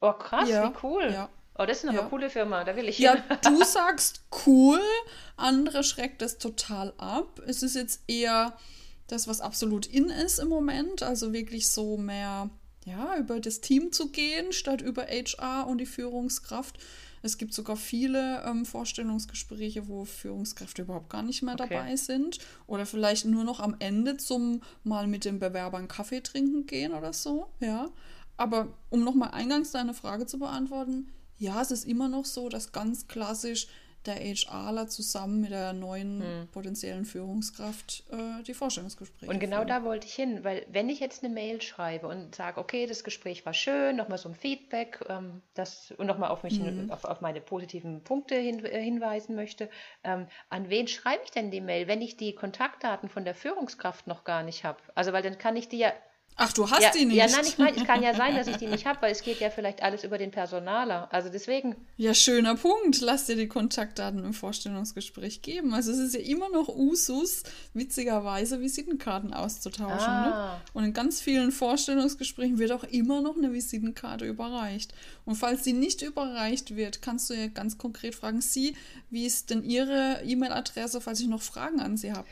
Oh, 0.00 0.12
krass, 0.12 0.48
ja, 0.48 0.68
wie 0.68 0.76
cool. 0.82 1.10
Ja. 1.12 1.28
Oh, 1.60 1.66
das 1.66 1.78
ist 1.78 1.88
eine 1.88 1.98
ja. 1.98 2.04
coole 2.04 2.30
Firma, 2.30 2.62
da 2.62 2.76
will 2.76 2.88
ich 2.88 3.00
Ja, 3.00 3.16
du 3.42 3.64
sagst 3.64 4.22
cool, 4.46 4.80
andere 5.36 5.82
schreckt 5.82 6.22
das 6.22 6.38
total 6.38 6.94
ab. 6.98 7.42
Es 7.46 7.64
ist 7.64 7.74
jetzt 7.74 8.02
eher 8.06 8.56
das, 9.08 9.26
was 9.26 9.40
absolut 9.40 9.86
in 9.86 10.08
ist 10.08 10.38
im 10.38 10.48
Moment, 10.48 11.02
also 11.02 11.32
wirklich 11.32 11.68
so 11.68 11.96
mehr, 11.96 12.48
ja, 12.84 13.16
über 13.16 13.40
das 13.40 13.60
Team 13.60 13.90
zu 13.90 14.10
gehen, 14.10 14.52
statt 14.52 14.82
über 14.82 15.06
HR 15.06 15.66
und 15.66 15.78
die 15.78 15.86
Führungskraft. 15.86 16.78
Es 17.22 17.38
gibt 17.38 17.52
sogar 17.52 17.76
viele 17.76 18.44
ähm, 18.44 18.64
Vorstellungsgespräche, 18.64 19.88
wo 19.88 20.04
Führungskräfte 20.04 20.82
überhaupt 20.82 21.10
gar 21.10 21.24
nicht 21.24 21.42
mehr 21.42 21.54
okay. 21.54 21.66
dabei 21.70 21.96
sind 21.96 22.38
oder 22.68 22.86
vielleicht 22.86 23.24
nur 23.24 23.42
noch 23.42 23.58
am 23.58 23.74
Ende 23.80 24.16
zum 24.16 24.62
mal 24.84 25.08
mit 25.08 25.24
den 25.24 25.40
Bewerbern 25.40 25.88
Kaffee 25.88 26.20
trinken 26.20 26.66
gehen 26.66 26.92
oder 26.92 27.12
so, 27.12 27.48
ja. 27.58 27.88
Aber 28.36 28.68
um 28.90 29.02
nochmal 29.02 29.32
eingangs 29.32 29.72
deine 29.72 29.94
Frage 29.94 30.26
zu 30.26 30.38
beantworten, 30.38 31.12
ja, 31.38 31.60
es 31.62 31.70
ist 31.70 31.86
immer 31.86 32.08
noch 32.08 32.24
so, 32.24 32.48
dass 32.48 32.72
ganz 32.72 33.08
klassisch 33.08 33.68
der 34.06 34.16
HRler 34.16 34.88
zusammen 34.88 35.40
mit 35.40 35.50
der 35.50 35.72
neuen 35.72 36.22
hm. 36.22 36.48
potenziellen 36.48 37.04
Führungskraft 37.04 38.04
äh, 38.10 38.42
die 38.42 38.54
Vorstellungsgespräche. 38.54 39.30
Und 39.30 39.40
genau 39.40 39.56
führen. 39.56 39.68
da 39.68 39.84
wollte 39.84 40.06
ich 40.06 40.14
hin, 40.14 40.44
weil 40.44 40.64
wenn 40.70 40.88
ich 40.88 41.00
jetzt 41.00 41.22
eine 41.22 41.32
Mail 41.32 41.60
schreibe 41.60 42.06
und 42.06 42.34
sage, 42.34 42.60
okay, 42.60 42.86
das 42.86 43.04
Gespräch 43.04 43.44
war 43.44 43.54
schön, 43.54 43.96
nochmal 43.96 44.18
so 44.18 44.28
ein 44.28 44.34
Feedback 44.34 45.04
ähm, 45.08 45.42
das, 45.54 45.92
und 45.98 46.06
nochmal 46.06 46.30
auf, 46.30 46.42
mich, 46.42 46.58
mhm. 46.60 46.90
auf, 46.90 47.04
auf 47.04 47.20
meine 47.20 47.40
positiven 47.40 48.02
Punkte 48.02 48.36
hin, 48.36 48.64
äh, 48.64 48.82
hinweisen 48.82 49.34
möchte, 49.34 49.68
ähm, 50.04 50.26
an 50.48 50.70
wen 50.70 50.88
schreibe 50.88 51.22
ich 51.24 51.30
denn 51.30 51.50
die 51.50 51.60
Mail, 51.60 51.88
wenn 51.88 52.00
ich 52.00 52.16
die 52.16 52.34
Kontaktdaten 52.34 53.08
von 53.08 53.24
der 53.24 53.34
Führungskraft 53.34 54.06
noch 54.06 54.24
gar 54.24 54.42
nicht 54.42 54.64
habe? 54.64 54.78
Also, 54.94 55.12
weil 55.12 55.22
dann 55.22 55.38
kann 55.38 55.56
ich 55.56 55.68
die 55.68 55.78
ja 55.78 55.92
Ach, 56.40 56.52
du 56.52 56.70
hast 56.70 56.82
ja, 56.82 56.90
die 56.92 57.04
nicht? 57.04 57.16
Ja, 57.16 57.26
nein, 57.26 57.44
ich 57.44 57.58
meine, 57.58 57.76
es 57.76 57.84
kann 57.84 58.00
ja 58.00 58.14
sein, 58.14 58.36
dass 58.36 58.46
ich 58.46 58.58
die 58.58 58.66
nicht 58.68 58.86
habe, 58.86 59.02
weil 59.02 59.10
es 59.10 59.22
geht 59.22 59.40
ja 59.40 59.50
vielleicht 59.50 59.82
alles 59.82 60.04
über 60.04 60.18
den 60.18 60.30
Personaler. 60.30 61.12
Also 61.12 61.30
deswegen. 61.30 61.74
Ja, 61.96 62.14
schöner 62.14 62.54
Punkt. 62.54 63.00
Lass 63.00 63.26
dir 63.26 63.34
die 63.34 63.48
Kontaktdaten 63.48 64.24
im 64.24 64.32
Vorstellungsgespräch 64.32 65.42
geben. 65.42 65.74
Also 65.74 65.90
es 65.90 65.98
ist 65.98 66.14
ja 66.14 66.20
immer 66.20 66.48
noch 66.48 66.68
Usus, 66.68 67.42
witzigerweise 67.74 68.60
Visitenkarten 68.60 69.34
auszutauschen. 69.34 70.12
Ne? 70.12 70.34
Ah. 70.34 70.54
Ne? 70.54 70.60
Und 70.74 70.84
in 70.84 70.92
ganz 70.92 71.20
vielen 71.20 71.50
Vorstellungsgesprächen 71.50 72.58
wird 72.58 72.70
auch 72.70 72.84
immer 72.84 73.20
noch 73.20 73.36
eine 73.36 73.52
Visitenkarte 73.52 74.24
überreicht. 74.24 74.94
Und 75.24 75.34
falls 75.34 75.64
sie 75.64 75.72
nicht 75.72 76.02
überreicht 76.02 76.76
wird, 76.76 77.02
kannst 77.02 77.30
du 77.30 77.34
ja 77.34 77.48
ganz 77.48 77.78
konkret 77.78 78.14
fragen, 78.14 78.40
Sie, 78.40 78.76
wie 79.10 79.26
ist 79.26 79.50
denn 79.50 79.64
Ihre 79.64 80.22
E-Mail-Adresse, 80.24 81.00
falls 81.00 81.18
ich 81.18 81.26
noch 81.26 81.42
Fragen 81.42 81.80
an 81.80 81.96
Sie 81.96 82.12
habe? 82.12 82.28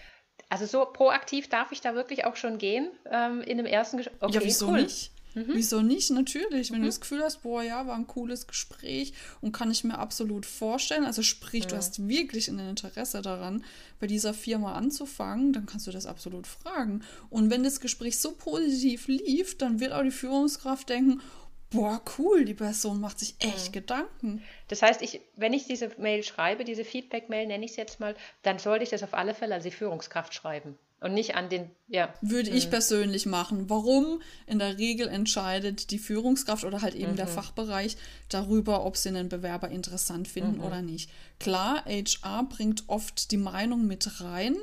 Also 0.48 0.66
so 0.66 0.84
proaktiv 0.84 1.48
darf 1.48 1.72
ich 1.72 1.80
da 1.80 1.94
wirklich 1.94 2.24
auch 2.24 2.36
schon 2.36 2.58
gehen 2.58 2.90
ähm, 3.10 3.40
in 3.40 3.56
dem 3.56 3.66
ersten 3.66 3.96
Gespräch. 3.96 4.16
Okay, 4.20 4.34
ja, 4.34 4.40
wieso 4.44 4.68
cool. 4.68 4.82
nicht? 4.82 5.10
Mhm. 5.36 5.44
Wieso 5.48 5.82
nicht? 5.82 6.10
Natürlich. 6.10 6.70
Wenn 6.70 6.78
mhm. 6.78 6.84
du 6.84 6.88
das 6.88 7.00
Gefühl 7.00 7.22
hast, 7.22 7.42
boah, 7.42 7.62
ja, 7.62 7.86
war 7.86 7.94
ein 7.94 8.06
cooles 8.06 8.46
Gespräch 8.46 9.12
und 9.42 9.52
kann 9.52 9.70
ich 9.70 9.84
mir 9.84 9.98
absolut 9.98 10.46
vorstellen, 10.46 11.04
also 11.04 11.22
sprich, 11.22 11.64
mhm. 11.64 11.68
du 11.68 11.76
hast 11.76 12.08
wirklich 12.08 12.48
ein 12.48 12.58
Interesse 12.58 13.20
daran, 13.20 13.62
bei 14.00 14.06
dieser 14.06 14.32
Firma 14.32 14.74
anzufangen, 14.74 15.52
dann 15.52 15.66
kannst 15.66 15.86
du 15.86 15.90
das 15.90 16.06
absolut 16.06 16.46
fragen. 16.46 17.02
Und 17.28 17.50
wenn 17.50 17.64
das 17.64 17.80
Gespräch 17.80 18.18
so 18.18 18.32
positiv 18.32 19.08
lief, 19.08 19.58
dann 19.58 19.78
wird 19.78 19.92
auch 19.92 20.02
die 20.02 20.10
Führungskraft 20.10 20.88
denken, 20.88 21.20
boah, 21.70 22.00
cool, 22.18 22.44
die 22.44 22.54
Person 22.54 23.00
macht 23.00 23.18
sich 23.18 23.36
echt 23.40 23.68
mhm. 23.68 23.72
Gedanken. 23.72 24.42
Das 24.68 24.82
heißt, 24.82 25.02
ich, 25.02 25.20
wenn 25.36 25.52
ich 25.52 25.66
diese 25.66 25.90
Mail 25.98 26.22
schreibe, 26.22 26.64
diese 26.64 26.84
Feedback-Mail 26.84 27.46
nenne 27.46 27.64
ich 27.64 27.72
es 27.72 27.76
jetzt 27.76 28.00
mal, 28.00 28.14
dann 28.42 28.58
sollte 28.58 28.84
ich 28.84 28.90
das 28.90 29.02
auf 29.02 29.14
alle 29.14 29.34
Fälle 29.34 29.54
an 29.54 29.62
die 29.62 29.70
Führungskraft 29.70 30.34
schreiben. 30.34 30.78
Und 30.98 31.12
nicht 31.12 31.34
an 31.34 31.50
den, 31.50 31.70
ja. 31.88 32.14
Würde 32.22 32.50
mhm. 32.50 32.56
ich 32.56 32.70
persönlich 32.70 33.26
machen. 33.26 33.68
Warum? 33.68 34.22
In 34.46 34.58
der 34.58 34.78
Regel 34.78 35.08
entscheidet 35.08 35.90
die 35.90 35.98
Führungskraft 35.98 36.64
oder 36.64 36.80
halt 36.80 36.94
eben 36.94 37.12
mhm. 37.12 37.16
der 37.16 37.28
Fachbereich 37.28 37.98
darüber, 38.30 38.86
ob 38.86 38.96
sie 38.96 39.10
einen 39.10 39.28
Bewerber 39.28 39.68
interessant 39.68 40.26
finden 40.26 40.56
mhm. 40.56 40.64
oder 40.64 40.80
nicht. 40.80 41.10
Klar, 41.38 41.84
HR 41.84 42.44
bringt 42.44 42.84
oft 42.86 43.30
die 43.30 43.36
Meinung 43.36 43.86
mit 43.86 44.22
rein, 44.22 44.56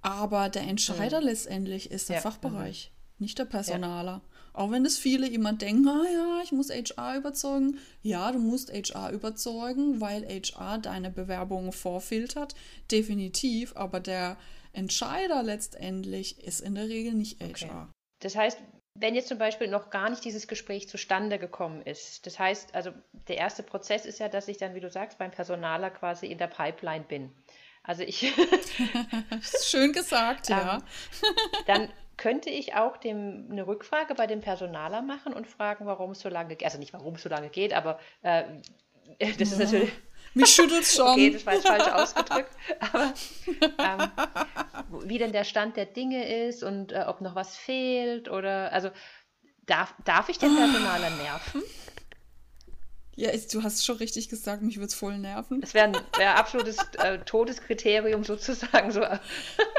aber 0.00 0.48
der 0.48 0.62
Entscheider 0.62 1.20
mhm. 1.20 1.26
letztendlich 1.26 1.90
ist 1.90 2.08
der 2.08 2.16
ja. 2.16 2.22
Fachbereich, 2.22 2.90
mhm. 3.18 3.24
nicht 3.24 3.38
der 3.38 3.44
Personaler. 3.44 4.22
Ja. 4.24 4.37
Auch 4.58 4.72
wenn 4.72 4.84
es 4.84 4.98
viele 4.98 5.28
jemand 5.28 5.62
denken, 5.62 5.86
ah 5.86 6.04
ja, 6.12 6.40
ich 6.42 6.50
muss 6.50 6.68
HR 6.68 7.16
überzeugen. 7.16 7.78
Ja, 8.02 8.32
du 8.32 8.40
musst 8.40 8.72
HR 8.72 9.10
überzeugen, 9.12 10.00
weil 10.00 10.24
HR 10.24 10.78
deine 10.78 11.10
Bewerbungen 11.10 11.70
vorfiltert. 11.70 12.56
Definitiv. 12.90 13.76
Aber 13.76 14.00
der 14.00 14.36
Entscheider 14.72 15.44
letztendlich 15.44 16.42
ist 16.42 16.60
in 16.60 16.74
der 16.74 16.88
Regel 16.88 17.14
nicht 17.14 17.40
HR. 17.40 17.52
Okay. 17.52 17.92
Das 18.18 18.34
heißt, 18.34 18.58
wenn 18.94 19.14
jetzt 19.14 19.28
zum 19.28 19.38
Beispiel 19.38 19.68
noch 19.68 19.90
gar 19.90 20.10
nicht 20.10 20.24
dieses 20.24 20.48
Gespräch 20.48 20.88
zustande 20.88 21.38
gekommen 21.38 21.82
ist, 21.82 22.26
das 22.26 22.40
heißt, 22.40 22.74
also 22.74 22.90
der 23.28 23.36
erste 23.36 23.62
Prozess 23.62 24.06
ist 24.06 24.18
ja, 24.18 24.28
dass 24.28 24.48
ich 24.48 24.56
dann, 24.56 24.74
wie 24.74 24.80
du 24.80 24.90
sagst, 24.90 25.18
beim 25.18 25.30
Personaler 25.30 25.90
quasi 25.90 26.26
in 26.26 26.38
der 26.38 26.48
Pipeline 26.48 27.04
bin. 27.04 27.30
Also 27.84 28.02
ich. 28.02 28.34
Schön 29.62 29.92
gesagt, 29.92 30.48
ja. 30.48 30.82
dann 31.68 31.90
könnte 32.18 32.50
ich 32.50 32.74
auch 32.74 32.98
dem 32.98 33.48
eine 33.50 33.66
Rückfrage 33.66 34.14
bei 34.14 34.26
dem 34.26 34.42
Personaler 34.42 35.00
machen 35.00 35.32
und 35.32 35.46
fragen, 35.46 35.86
warum 35.86 36.10
es 36.10 36.20
so 36.20 36.28
lange 36.28 36.56
geht. 36.56 36.64
Also 36.64 36.78
nicht, 36.78 36.92
warum 36.92 37.14
es 37.14 37.22
so 37.22 37.30
lange 37.30 37.48
geht, 37.48 37.72
aber 37.72 37.98
äh, 38.22 38.44
das 39.18 39.36
ja. 39.36 39.42
ist 39.42 39.58
natürlich. 39.58 39.92
Mich 40.34 40.54
schüttelt 40.54 40.84
schon. 40.86 41.08
Okay, 41.08 41.30
das 41.30 41.46
war 41.46 41.54
jetzt 41.54 41.66
falsch 41.66 41.88
ausgedrückt. 41.88 42.52
Aber 42.80 43.14
ähm, 43.78 44.10
wie 45.08 45.18
denn 45.18 45.32
der 45.32 45.44
Stand 45.44 45.76
der 45.76 45.86
Dinge 45.86 46.46
ist 46.46 46.62
und 46.62 46.92
äh, 46.92 47.04
ob 47.06 47.22
noch 47.22 47.34
was 47.34 47.56
fehlt 47.56 48.28
oder 48.28 48.72
also 48.72 48.90
darf, 49.64 49.94
darf 50.04 50.28
ich 50.28 50.38
den 50.38 50.54
Personaler 50.54 51.10
nerven? 51.10 51.62
Ja, 53.18 53.30
ist, 53.30 53.52
du 53.52 53.64
hast 53.64 53.84
schon 53.84 53.96
richtig 53.96 54.28
gesagt, 54.28 54.62
mich 54.62 54.76
würde 54.76 54.86
es 54.86 54.94
voll 54.94 55.18
nerven. 55.18 55.60
Das 55.60 55.74
wäre 55.74 55.86
ein 55.86 55.96
wär 56.16 56.36
absolutes 56.36 56.76
äh, 56.98 57.18
Todeskriterium 57.18 58.22
sozusagen. 58.22 58.92
So. 58.92 59.00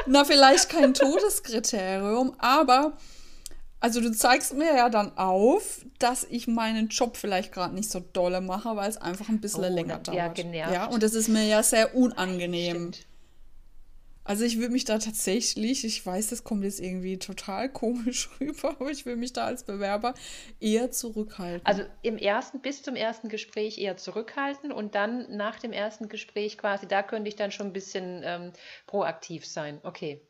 Na, 0.06 0.26
vielleicht 0.26 0.68
kein 0.68 0.92
Todeskriterium, 0.92 2.34
aber 2.36 2.92
also 3.80 4.02
du 4.02 4.12
zeigst 4.12 4.52
mir 4.52 4.76
ja 4.76 4.90
dann 4.90 5.16
auf, 5.16 5.86
dass 5.98 6.24
ich 6.24 6.48
meinen 6.48 6.88
Job 6.88 7.16
vielleicht 7.16 7.50
gerade 7.52 7.74
nicht 7.74 7.90
so 7.90 8.00
dolle 8.00 8.42
mache, 8.42 8.76
weil 8.76 8.90
es 8.90 8.98
einfach 8.98 9.30
ein 9.30 9.40
bisschen 9.40 9.64
oh, 9.64 9.74
länger 9.74 10.00
dauert. 10.00 10.18
Ja, 10.18 10.28
genervt. 10.28 10.74
Ja, 10.74 10.84
und 10.88 11.02
das 11.02 11.14
ist 11.14 11.28
mir 11.28 11.44
ja 11.44 11.62
sehr 11.62 11.94
unangenehm. 11.94 12.92
Stimmt. 12.92 13.06
Also 14.24 14.44
ich 14.44 14.58
würde 14.58 14.72
mich 14.72 14.84
da 14.84 14.98
tatsächlich, 14.98 15.84
ich 15.84 16.04
weiß, 16.04 16.28
das 16.28 16.44
kommt 16.44 16.64
jetzt 16.64 16.80
irgendwie 16.80 17.18
total 17.18 17.68
komisch 17.72 18.28
rüber, 18.40 18.70
aber 18.70 18.90
ich 18.90 19.06
will 19.06 19.16
mich 19.16 19.32
da 19.32 19.46
als 19.46 19.64
Bewerber 19.64 20.14
eher 20.60 20.90
zurückhalten. 20.90 21.66
Also 21.66 21.84
im 22.02 22.18
ersten, 22.18 22.60
bis 22.60 22.82
zum 22.82 22.96
ersten 22.96 23.28
Gespräch 23.28 23.78
eher 23.78 23.96
zurückhalten 23.96 24.72
und 24.72 24.94
dann 24.94 25.36
nach 25.36 25.58
dem 25.58 25.72
ersten 25.72 26.08
Gespräch 26.08 26.58
quasi, 26.58 26.86
da 26.86 27.02
könnte 27.02 27.28
ich 27.28 27.36
dann 27.36 27.50
schon 27.50 27.68
ein 27.68 27.72
bisschen 27.72 28.22
ähm, 28.24 28.52
proaktiv 28.86 29.46
sein. 29.46 29.80
Okay. 29.82 30.20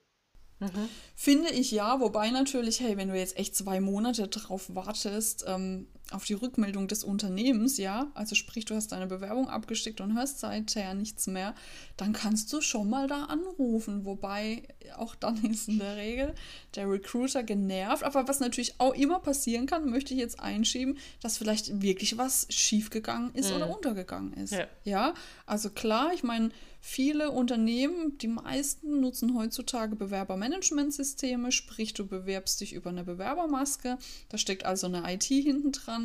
Mhm. 0.61 0.89
Finde 1.17 1.51
ich 1.51 1.71
ja, 1.71 2.01
wobei 2.01 2.31
natürlich, 2.31 2.81
hey, 2.81 2.97
wenn 2.97 3.09
du 3.09 3.17
jetzt 3.17 3.39
echt 3.39 3.57
zwei 3.57 3.81
Monate 3.81 4.29
drauf 4.29 4.75
wartest, 4.75 5.45
ähm, 5.49 5.89
auf 6.11 6.25
die 6.25 6.35
Rückmeldung 6.35 6.89
des 6.89 7.05
Unternehmens, 7.05 7.77
ja, 7.77 8.11
also 8.15 8.35
sprich, 8.35 8.65
du 8.65 8.75
hast 8.75 8.93
deine 8.93 9.07
Bewerbung 9.07 9.49
abgeschickt 9.49 10.01
und 10.01 10.17
hörst 10.17 10.41
seither 10.41 10.95
nichts 10.95 11.27
mehr, 11.27 11.55
dann 11.97 12.13
kannst 12.13 12.53
du 12.53 12.61
schon 12.61 12.91
mal 12.91 13.07
da 13.07 13.25
anrufen. 13.25 14.05
Wobei 14.05 14.63
auch 14.97 15.15
dann 15.15 15.45
ist 15.51 15.69
in 15.69 15.79
der 15.79 15.97
Regel 15.97 16.35
der 16.75 16.91
Recruiter 16.91 17.43
genervt. 17.43 18.03
Aber 18.03 18.29
was 18.29 18.41
natürlich 18.41 18.75
auch 18.79 18.95
immer 18.95 19.21
passieren 19.21 19.67
kann, 19.67 19.91
möchte 19.91 20.15
ich 20.15 20.21
jetzt 20.21 20.41
einschieben, 20.41 20.99
dass 21.23 21.39
vielleicht 21.39 21.83
wirklich 21.83 22.19
was 22.19 22.47
schiefgegangen 22.51 23.35
ist 23.35 23.51
mhm. 23.51 23.57
oder 23.57 23.75
untergegangen 23.75 24.33
ist. 24.35 24.53
Ja. 24.53 24.67
ja, 24.85 25.15
also 25.47 25.71
klar, 25.71 26.13
ich 26.15 26.23
meine, 26.23 26.51
Viele 26.83 27.31
Unternehmen, 27.31 28.17
die 28.17 28.29
meisten, 28.29 29.01
nutzen 29.01 29.37
heutzutage 29.37 29.97
Bewerbermanagementsysteme, 29.97 31.53
sprich 31.53 31.93
du 31.93 32.07
bewerbst 32.07 32.59
dich 32.63 32.73
über 32.73 32.89
eine 32.89 33.05
Bewerbermaske, 33.05 33.99
da 34.31 34.39
steckt 34.39 34.65
also 34.65 34.87
eine 34.87 35.03
IT 35.13 35.25
hinten 35.25 35.73
dran. 35.73 36.00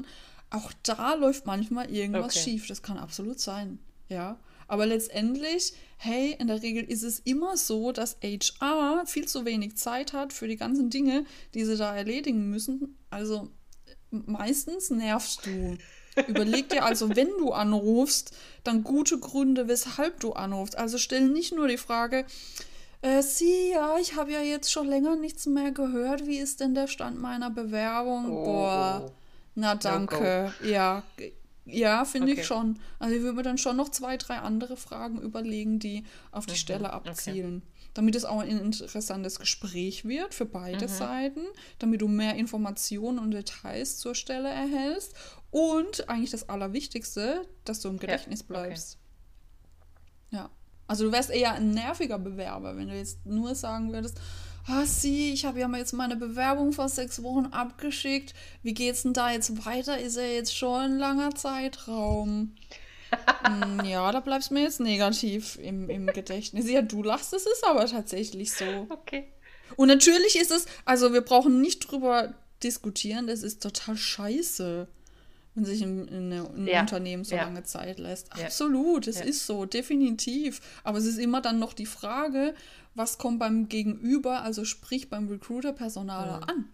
Auch 0.49 0.71
da 0.83 1.15
läuft 1.15 1.45
manchmal 1.45 1.89
irgendwas 1.89 2.35
okay. 2.35 2.39
schief, 2.39 2.67
das 2.67 2.81
kann 2.81 2.97
absolut 2.97 3.39
sein. 3.39 3.79
Ja, 4.09 4.37
aber 4.67 4.85
letztendlich, 4.85 5.73
hey, 5.97 6.35
in 6.39 6.47
der 6.47 6.61
Regel 6.61 6.83
ist 6.83 7.03
es 7.03 7.19
immer 7.19 7.57
so, 7.57 7.91
dass 7.91 8.17
HR 8.21 9.03
viel 9.05 9.27
zu 9.27 9.45
wenig 9.45 9.77
Zeit 9.77 10.13
hat 10.13 10.33
für 10.33 10.47
die 10.47 10.57
ganzen 10.57 10.89
Dinge, 10.89 11.25
die 11.53 11.65
sie 11.65 11.77
da 11.77 11.95
erledigen 11.95 12.49
müssen. 12.49 12.97
Also 13.09 13.49
meistens 14.09 14.89
nervst 14.89 15.45
du. 15.45 15.77
Überleg 16.27 16.69
dir 16.69 16.85
also, 16.85 17.15
wenn 17.15 17.29
du 17.37 17.51
anrufst, 17.51 18.33
dann 18.63 18.83
gute 18.83 19.19
Gründe, 19.19 19.67
weshalb 19.67 20.19
du 20.21 20.31
anrufst. 20.31 20.77
Also 20.77 20.97
stell 20.97 21.27
nicht 21.27 21.53
nur 21.53 21.67
die 21.67 21.77
Frage, 21.77 22.25
äh, 23.01 23.21
Sie, 23.21 23.71
ja, 23.71 23.97
ich 23.99 24.15
habe 24.15 24.31
ja 24.31 24.41
jetzt 24.41 24.71
schon 24.71 24.87
länger 24.87 25.15
nichts 25.15 25.45
mehr 25.45 25.71
gehört. 25.71 26.25
Wie 26.25 26.37
ist 26.37 26.61
denn 26.61 26.73
der 26.73 26.87
Stand 26.87 27.21
meiner 27.21 27.49
Bewerbung? 27.49 28.31
Oh. 28.31 28.45
Boah, 28.45 29.11
na 29.55 29.75
danke. 29.75 30.53
No 30.61 30.67
ja, 30.67 31.03
ja, 31.65 32.05
finde 32.05 32.31
okay. 32.31 32.41
ich 32.41 32.47
schon. 32.47 32.79
Also 32.99 33.15
ich 33.15 33.21
würde 33.21 33.37
mir 33.37 33.43
dann 33.43 33.57
schon 33.57 33.75
noch 33.77 33.89
zwei, 33.89 34.17
drei 34.17 34.37
andere 34.37 34.77
Fragen 34.77 35.19
überlegen, 35.19 35.79
die 35.79 36.05
auf 36.31 36.45
die 36.45 36.51
mhm. 36.51 36.57
Stelle 36.57 36.93
abzielen. 36.93 37.63
Okay 37.63 37.75
damit 37.95 38.13
es 38.15 38.25
auch 38.25 38.41
ein 38.41 38.49
interessantes 38.49 39.39
Gespräch 39.39 40.05
wird 40.05 40.33
für 40.33 40.45
beide 40.45 40.85
mhm. 40.87 40.91
Seiten, 40.91 41.41
damit 41.79 42.01
du 42.01 42.07
mehr 42.07 42.35
Informationen 42.35 43.17
und 43.17 43.31
Details 43.31 43.97
zur 43.97 44.13
Stelle 44.13 44.49
erhältst 44.49 45.15
und 45.49 46.07
eigentlich 46.09 46.31
das 46.31 46.49
Allerwichtigste, 46.49 47.47
dass 47.63 47.79
du 47.79 47.87
im 47.87 47.97
Gedächtnis 47.97 48.41
ja. 48.41 48.45
bleibst. 48.47 48.97
Okay. 50.29 50.35
Ja. 50.35 50.49
Also 50.87 51.05
du 51.05 51.11
wärst 51.13 51.31
eher 51.31 51.53
ein 51.53 51.71
nerviger 51.71 52.19
Bewerber, 52.19 52.75
wenn 52.75 52.89
du 52.89 52.95
jetzt 52.95 53.25
nur 53.25 53.55
sagen 53.55 53.93
würdest, 53.93 54.19
sie, 55.01 55.31
ich 55.31 55.45
habe 55.45 55.59
ja 55.59 55.67
mal 55.67 55.79
jetzt 55.79 55.93
meine 55.93 56.15
Bewerbung 56.15 56.71
vor 56.73 56.89
sechs 56.89 57.21
Wochen 57.21 57.47
abgeschickt. 57.47 58.33
Wie 58.63 58.73
geht's 58.73 59.03
denn 59.03 59.13
da 59.13 59.31
jetzt 59.31 59.65
weiter? 59.65 59.99
Ist 59.99 60.17
ja 60.17 60.23
jetzt 60.23 60.55
schon 60.55 60.81
ein 60.81 60.97
langer 60.97 61.35
Zeitraum. 61.35 62.55
Hm, 63.45 63.85
ja, 63.85 64.11
da 64.11 64.19
bleibst 64.19 64.49
du 64.49 64.55
mir 64.55 64.63
jetzt 64.63 64.81
negativ 64.81 65.57
im, 65.61 65.89
im 65.89 66.07
Gedächtnis. 66.07 66.69
Ja, 66.69 66.81
du 66.81 67.01
lachst, 67.01 67.31
es 67.33 67.45
ist 67.45 67.63
aber 67.63 67.85
tatsächlich 67.85 68.51
so. 68.51 68.65
Okay. 68.89 69.31
Und 69.77 69.87
natürlich 69.87 70.35
ist 70.35 70.51
es, 70.51 70.65
also 70.83 71.13
wir 71.13 71.21
brauchen 71.21 71.61
nicht 71.61 71.79
drüber 71.79 72.33
diskutieren, 72.63 73.27
das 73.27 73.43
ist 73.43 73.61
total 73.61 73.95
scheiße, 73.95 74.87
wenn 75.55 75.65
sich 75.65 75.81
in, 75.81 76.07
in, 76.07 76.31
in 76.31 76.67
ja. 76.67 76.81
Unternehmen 76.81 77.23
so 77.23 77.35
ja. 77.35 77.43
lange 77.43 77.63
Zeit 77.63 77.97
lässt. 77.97 78.31
Absolut, 78.33 79.07
es 79.07 79.21
ist 79.21 79.45
so, 79.45 79.65
definitiv. 79.65 80.61
Aber 80.83 80.97
es 80.97 81.05
ist 81.05 81.17
immer 81.17 81.41
dann 81.41 81.59
noch 81.59 81.73
die 81.73 81.85
Frage, 81.85 82.53
was 82.93 83.17
kommt 83.17 83.39
beim 83.39 83.69
Gegenüber, 83.69 84.41
also 84.41 84.65
sprich 84.65 85.09
beim 85.09 85.29
Recruiter-Personaler 85.29 86.37
mhm. 86.37 86.43
an. 86.43 86.69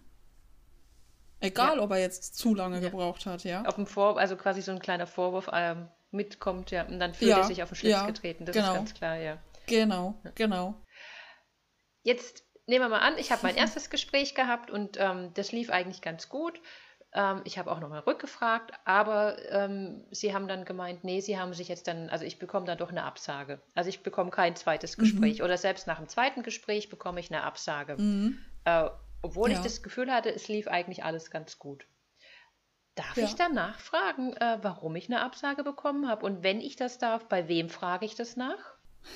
Egal, 1.40 1.78
ob 1.78 1.90
er 1.90 1.98
jetzt 1.98 2.36
zu 2.36 2.54
lange 2.54 2.80
gebraucht 2.80 3.26
hat, 3.26 3.44
ja. 3.44 3.64
Auf 3.64 3.76
dem 3.76 3.86
Vor 3.86 4.18
also 4.18 4.36
quasi 4.36 4.62
so 4.62 4.72
ein 4.72 4.78
kleiner 4.78 5.06
Vorwurf, 5.06 5.48
ähm, 5.52 5.88
mitkommt, 6.12 6.70
ja. 6.70 6.84
Und 6.86 7.00
dann 7.00 7.14
fühlt 7.14 7.32
er 7.32 7.44
sich 7.44 7.62
auf 7.62 7.70
den 7.70 7.76
Schlitz 7.76 7.92
ja, 7.92 8.06
getreten. 8.06 8.44
Das 8.44 8.54
genau. 8.54 8.68
ist 8.68 8.74
ganz 8.74 8.94
klar, 8.94 9.16
ja. 9.16 9.38
Genau, 9.66 10.20
genau. 10.34 10.74
Jetzt 12.02 12.44
nehmen 12.66 12.84
wir 12.84 12.88
mal 12.88 13.00
an, 13.00 13.18
ich 13.18 13.32
habe 13.32 13.42
mein 13.44 13.56
erstes 13.56 13.90
Gespräch 13.90 14.34
gehabt 14.34 14.70
und 14.70 14.96
ähm, 15.00 15.32
das 15.34 15.52
lief 15.52 15.70
eigentlich 15.70 16.02
ganz 16.02 16.28
gut. 16.28 16.60
Ähm, 17.14 17.42
ich 17.44 17.58
habe 17.58 17.70
auch 17.70 17.80
nochmal 17.80 18.00
rückgefragt, 18.00 18.72
aber 18.84 19.36
ähm, 19.50 20.04
sie 20.10 20.32
haben 20.34 20.48
dann 20.48 20.64
gemeint, 20.64 21.04
nee, 21.04 21.20
sie 21.20 21.38
haben 21.38 21.52
sich 21.52 21.68
jetzt 21.68 21.86
dann, 21.86 22.08
also 22.08 22.24
ich 22.24 22.38
bekomme 22.38 22.66
dann 22.66 22.78
doch 22.78 22.90
eine 22.90 23.04
Absage. 23.04 23.60
Also 23.74 23.90
ich 23.90 24.02
bekomme 24.02 24.30
kein 24.30 24.56
zweites 24.56 24.96
mhm. 24.96 25.02
Gespräch 25.02 25.38
mhm. 25.38 25.44
oder 25.44 25.58
selbst 25.58 25.86
nach 25.86 25.98
dem 25.98 26.08
zweiten 26.08 26.42
Gespräch 26.42 26.88
bekomme 26.88 27.20
ich 27.20 27.30
eine 27.30 27.42
Absage. 27.42 27.96
Mhm. 27.98 28.38
Äh, 28.64 28.88
obwohl 29.20 29.50
ja. 29.50 29.56
ich 29.56 29.62
das 29.62 29.82
Gefühl 29.82 30.10
hatte, 30.10 30.34
es 30.34 30.48
lief 30.48 30.68
eigentlich 30.68 31.04
alles 31.04 31.30
ganz 31.30 31.58
gut. 31.58 31.86
Darf 32.94 33.16
ja. 33.16 33.24
ich 33.24 33.34
dann 33.34 33.54
nachfragen, 33.54 34.34
äh, 34.36 34.58
warum 34.62 34.96
ich 34.96 35.06
eine 35.06 35.22
Absage 35.22 35.64
bekommen 35.64 36.08
habe? 36.08 36.26
Und 36.26 36.42
wenn 36.42 36.60
ich 36.60 36.76
das 36.76 36.98
darf, 36.98 37.26
bei 37.26 37.48
wem 37.48 37.68
frage 37.68 38.04
ich 38.04 38.14
das 38.14 38.36
nach? 38.36 38.58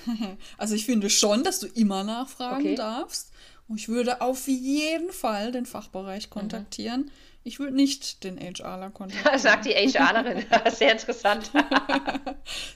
Also 0.58 0.74
ich 0.74 0.84
finde 0.84 1.10
schon, 1.10 1.44
dass 1.44 1.60
du 1.60 1.66
immer 1.66 2.02
nachfragen 2.02 2.60
okay. 2.60 2.74
darfst. 2.74 3.32
Und 3.68 3.80
ich 3.80 3.88
würde 3.88 4.20
auf 4.20 4.46
jeden 4.46 5.12
Fall 5.12 5.52
den 5.52 5.66
Fachbereich 5.66 6.30
kontaktieren. 6.30 7.02
Mhm. 7.02 7.10
Ich 7.42 7.58
würde 7.58 7.74
nicht 7.74 8.24
den 8.24 8.38
HRler 8.38 8.90
kontaktieren. 8.90 9.38
Sagt 9.38 9.66
die 9.66 9.70
HRlerin. 9.70 10.44
Sehr 10.72 10.92
interessant. 10.92 11.50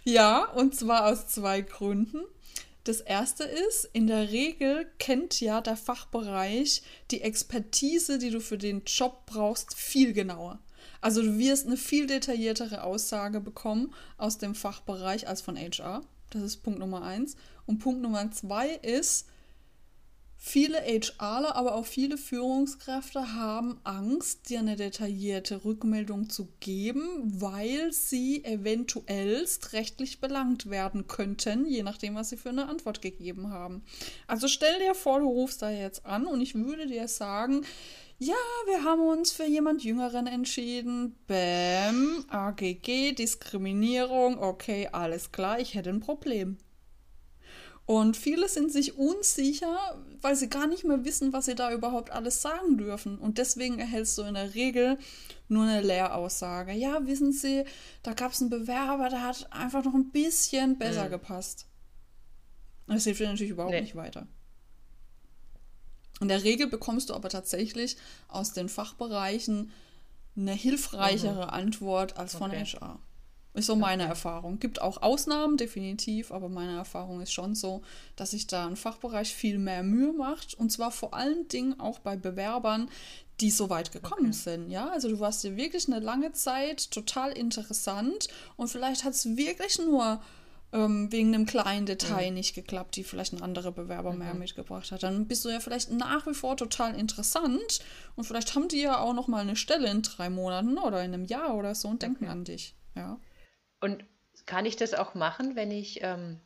ja, 0.04 0.44
und 0.44 0.74
zwar 0.74 1.06
aus 1.06 1.26
zwei 1.28 1.60
Gründen. 1.60 2.20
Das 2.84 3.00
erste 3.00 3.44
ist, 3.44 3.88
in 3.92 4.06
der 4.06 4.30
Regel 4.30 4.86
kennt 4.98 5.40
ja 5.40 5.60
der 5.60 5.76
Fachbereich 5.76 6.82
die 7.10 7.20
Expertise, 7.20 8.18
die 8.18 8.30
du 8.30 8.40
für 8.40 8.58
den 8.58 8.82
Job 8.86 9.26
brauchst, 9.26 9.74
viel 9.74 10.12
genauer. 10.12 10.58
Also 11.00 11.22
du 11.22 11.38
wirst 11.38 11.66
eine 11.66 11.76
viel 11.76 12.06
detailliertere 12.06 12.82
Aussage 12.82 13.40
bekommen 13.40 13.94
aus 14.16 14.38
dem 14.38 14.54
Fachbereich 14.54 15.28
als 15.28 15.42
von 15.42 15.56
HR. 15.56 16.02
Das 16.30 16.42
ist 16.42 16.58
Punkt 16.62 16.78
Nummer 16.78 17.02
eins. 17.02 17.36
Und 17.66 17.78
Punkt 17.78 18.02
Nummer 18.02 18.30
zwei 18.30 18.70
ist, 18.70 19.26
viele 20.42 20.78
HRler, 20.78 21.54
aber 21.54 21.74
auch 21.74 21.84
viele 21.84 22.16
Führungskräfte 22.16 23.34
haben 23.34 23.78
Angst, 23.84 24.48
dir 24.48 24.60
eine 24.60 24.74
detaillierte 24.74 25.66
Rückmeldung 25.66 26.30
zu 26.30 26.48
geben, 26.60 27.30
weil 27.40 27.92
sie 27.92 28.42
eventuell 28.44 29.46
rechtlich 29.72 30.20
belangt 30.20 30.70
werden 30.70 31.06
könnten, 31.06 31.66
je 31.66 31.82
nachdem, 31.82 32.14
was 32.14 32.30
sie 32.30 32.38
für 32.38 32.48
eine 32.48 32.68
Antwort 32.68 33.02
gegeben 33.02 33.50
haben. 33.50 33.82
Also 34.26 34.48
stell 34.48 34.78
dir 34.78 34.94
vor, 34.94 35.20
du 35.20 35.28
rufst 35.28 35.60
da 35.60 35.70
jetzt 35.70 36.06
an 36.06 36.26
und 36.26 36.40
ich 36.40 36.54
würde 36.54 36.86
dir 36.86 37.06
sagen, 37.06 37.62
ja, 38.18 38.34
wir 38.66 38.82
haben 38.84 39.02
uns 39.02 39.32
für 39.32 39.46
jemand 39.46 39.84
Jüngeren 39.84 40.26
entschieden. 40.26 41.16
Bäm, 41.26 42.24
AGG, 42.28 43.12
Diskriminierung, 43.12 44.38
okay, 44.38 44.88
alles 44.90 45.32
klar, 45.32 45.60
ich 45.60 45.74
hätte 45.74 45.90
ein 45.90 46.00
Problem. 46.00 46.56
Und 47.90 48.16
viele 48.16 48.48
sind 48.48 48.70
sich 48.70 48.98
unsicher, 48.98 50.00
weil 50.20 50.36
sie 50.36 50.48
gar 50.48 50.68
nicht 50.68 50.84
mehr 50.84 51.04
wissen, 51.04 51.32
was 51.32 51.46
sie 51.46 51.56
da 51.56 51.72
überhaupt 51.72 52.12
alles 52.12 52.40
sagen 52.40 52.78
dürfen. 52.78 53.18
Und 53.18 53.36
deswegen 53.36 53.80
erhältst 53.80 54.16
du 54.16 54.22
in 54.22 54.34
der 54.34 54.54
Regel 54.54 54.96
nur 55.48 55.64
eine 55.64 55.80
Lehraussage. 55.80 56.70
Ja, 56.70 57.04
wissen 57.08 57.32
Sie, 57.32 57.64
da 58.04 58.12
gab 58.12 58.30
es 58.30 58.40
einen 58.40 58.48
Bewerber, 58.48 59.08
der 59.08 59.24
hat 59.24 59.52
einfach 59.52 59.84
noch 59.84 59.94
ein 59.94 60.12
bisschen 60.12 60.78
besser 60.78 61.06
mhm. 61.06 61.10
gepasst. 61.10 61.66
Das 62.86 63.02
hilft 63.02 63.22
dir 63.22 63.26
natürlich 63.26 63.50
überhaupt 63.50 63.74
nee. 63.74 63.80
nicht 63.80 63.96
weiter. 63.96 64.28
In 66.20 66.28
der 66.28 66.44
Regel 66.44 66.68
bekommst 66.68 67.10
du 67.10 67.14
aber 67.14 67.28
tatsächlich 67.28 67.96
aus 68.28 68.52
den 68.52 68.68
Fachbereichen 68.68 69.72
eine 70.36 70.52
hilfreichere 70.52 71.46
mhm. 71.46 71.50
Antwort 71.50 72.16
als 72.18 72.36
von 72.36 72.52
okay. 72.52 72.64
HR. 72.64 73.00
Ist 73.52 73.66
so 73.66 73.74
meine 73.74 74.04
okay. 74.04 74.10
Erfahrung. 74.10 74.60
Gibt 74.60 74.80
auch 74.80 75.02
Ausnahmen, 75.02 75.56
definitiv, 75.56 76.30
aber 76.30 76.48
meine 76.48 76.76
Erfahrung 76.76 77.20
ist 77.20 77.32
schon 77.32 77.56
so, 77.56 77.82
dass 78.14 78.30
sich 78.30 78.46
da 78.46 78.66
ein 78.66 78.76
Fachbereich 78.76 79.34
viel 79.34 79.58
mehr 79.58 79.82
Mühe 79.82 80.12
macht. 80.12 80.54
Und 80.54 80.70
zwar 80.70 80.92
vor 80.92 81.14
allen 81.14 81.48
Dingen 81.48 81.80
auch 81.80 81.98
bei 81.98 82.16
Bewerbern, 82.16 82.88
die 83.40 83.50
so 83.50 83.68
weit 83.70 83.90
gekommen 83.90 84.26
okay. 84.26 84.32
sind. 84.32 84.70
Ja, 84.70 84.90
also 84.90 85.08
du 85.08 85.18
warst 85.18 85.42
dir 85.42 85.56
wirklich 85.56 85.88
eine 85.88 85.98
lange 85.98 86.32
Zeit 86.32 86.90
total 86.90 87.32
interessant 87.32 88.28
und 88.56 88.68
vielleicht 88.68 89.04
hat 89.04 89.14
es 89.14 89.36
wirklich 89.36 89.78
nur 89.78 90.20
ähm, 90.72 91.10
wegen 91.10 91.34
einem 91.34 91.46
kleinen 91.46 91.86
Detail 91.86 92.26
ja. 92.26 92.30
nicht 92.30 92.54
geklappt, 92.54 92.96
die 92.96 93.04
vielleicht 93.04 93.32
ein 93.32 93.42
anderer 93.42 93.72
Bewerber 93.72 94.12
mhm. 94.12 94.18
mehr 94.18 94.34
mitgebracht 94.34 94.92
hat. 94.92 95.02
Dann 95.02 95.26
bist 95.26 95.44
du 95.44 95.48
ja 95.48 95.58
vielleicht 95.58 95.90
nach 95.90 96.26
wie 96.26 96.34
vor 96.34 96.56
total 96.56 96.94
interessant 96.94 97.80
und 98.14 98.24
vielleicht 98.24 98.54
haben 98.54 98.68
die 98.68 98.82
ja 98.82 98.98
auch 98.98 99.14
noch 99.14 99.26
mal 99.26 99.40
eine 99.40 99.56
Stelle 99.56 99.90
in 99.90 100.02
drei 100.02 100.30
Monaten 100.30 100.78
oder 100.78 101.02
in 101.02 101.14
einem 101.14 101.24
Jahr 101.24 101.56
oder 101.56 101.74
so 101.74 101.88
und 101.88 102.02
denken 102.02 102.28
an 102.28 102.44
dich. 102.44 102.74
Ja. 102.94 103.18
Und 103.80 104.04
kann 104.46 104.66
ich 104.66 104.76
das 104.76 104.94
auch 104.94 105.14
machen, 105.14 105.56
wenn 105.56 105.70
ich, 105.70 106.02
ähm, 106.02 106.40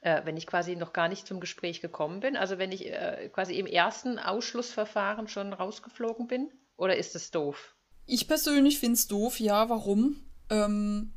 äh, 0.00 0.24
wenn 0.24 0.36
ich 0.36 0.46
quasi 0.46 0.76
noch 0.76 0.92
gar 0.92 1.08
nicht 1.08 1.26
zum 1.26 1.40
Gespräch 1.40 1.80
gekommen 1.80 2.20
bin? 2.20 2.36
Also 2.36 2.58
wenn 2.58 2.72
ich 2.72 2.86
äh, 2.86 3.30
quasi 3.32 3.54
im 3.54 3.66
ersten 3.66 4.18
Ausschlussverfahren 4.18 5.28
schon 5.28 5.52
rausgeflogen 5.52 6.26
bin? 6.26 6.50
Oder 6.76 6.96
ist 6.96 7.14
das 7.14 7.30
doof? 7.30 7.74
Ich 8.06 8.26
persönlich 8.26 8.78
finde 8.78 8.94
es 8.94 9.06
doof, 9.06 9.38
ja. 9.38 9.68
Warum? 9.68 10.24
Ähm, 10.50 11.12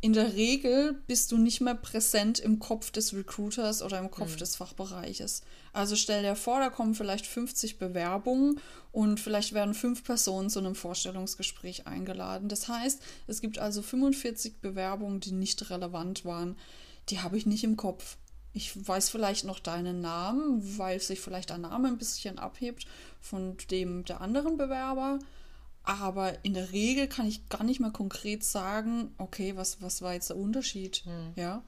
in 0.00 0.12
der 0.12 0.34
Regel 0.34 0.94
bist 1.06 1.32
du 1.32 1.38
nicht 1.38 1.60
mehr 1.60 1.74
präsent 1.74 2.38
im 2.38 2.58
Kopf 2.58 2.90
des 2.90 3.14
Recruiters 3.14 3.82
oder 3.82 3.98
im 3.98 4.10
Kopf 4.10 4.34
mhm. 4.34 4.38
des 4.38 4.56
Fachbereiches. 4.56 5.42
Also 5.72 5.96
stell 5.96 6.22
dir 6.22 6.36
vor, 6.36 6.60
da 6.60 6.70
kommen 6.70 6.94
vielleicht 6.94 7.26
50 7.26 7.78
Bewerbungen 7.78 8.60
und 8.92 9.20
vielleicht 9.20 9.52
werden 9.52 9.74
fünf 9.74 10.04
Personen 10.04 10.50
zu 10.50 10.58
einem 10.58 10.74
Vorstellungsgespräch 10.74 11.86
eingeladen. 11.86 12.48
Das 12.48 12.68
heißt, 12.68 13.00
es 13.26 13.40
gibt 13.40 13.58
also 13.58 13.82
45 13.82 14.60
Bewerbungen, 14.60 15.20
die 15.20 15.32
nicht 15.32 15.70
relevant 15.70 16.24
waren. 16.24 16.56
Die 17.08 17.20
habe 17.20 17.36
ich 17.38 17.46
nicht 17.46 17.64
im 17.64 17.76
Kopf. 17.76 18.16
Ich 18.52 18.86
weiß 18.86 19.10
vielleicht 19.10 19.44
noch 19.44 19.60
deinen 19.60 20.00
Namen, 20.00 20.78
weil 20.78 21.00
sich 21.00 21.20
vielleicht 21.20 21.50
der 21.50 21.58
Name 21.58 21.88
ein 21.88 21.98
bisschen 21.98 22.38
abhebt 22.38 22.86
von 23.20 23.56
dem 23.70 24.04
der 24.04 24.20
anderen 24.20 24.56
Bewerber. 24.56 25.18
Aber 25.86 26.44
in 26.44 26.52
der 26.52 26.72
Regel 26.72 27.06
kann 27.06 27.26
ich 27.26 27.48
gar 27.48 27.62
nicht 27.62 27.80
mehr 27.80 27.92
konkret 27.92 28.42
sagen, 28.42 29.14
okay, 29.18 29.56
was, 29.56 29.80
was 29.80 30.02
war 30.02 30.14
jetzt 30.14 30.30
der 30.30 30.36
Unterschied? 30.36 31.04
Hm. 31.04 31.32
Ja. 31.36 31.62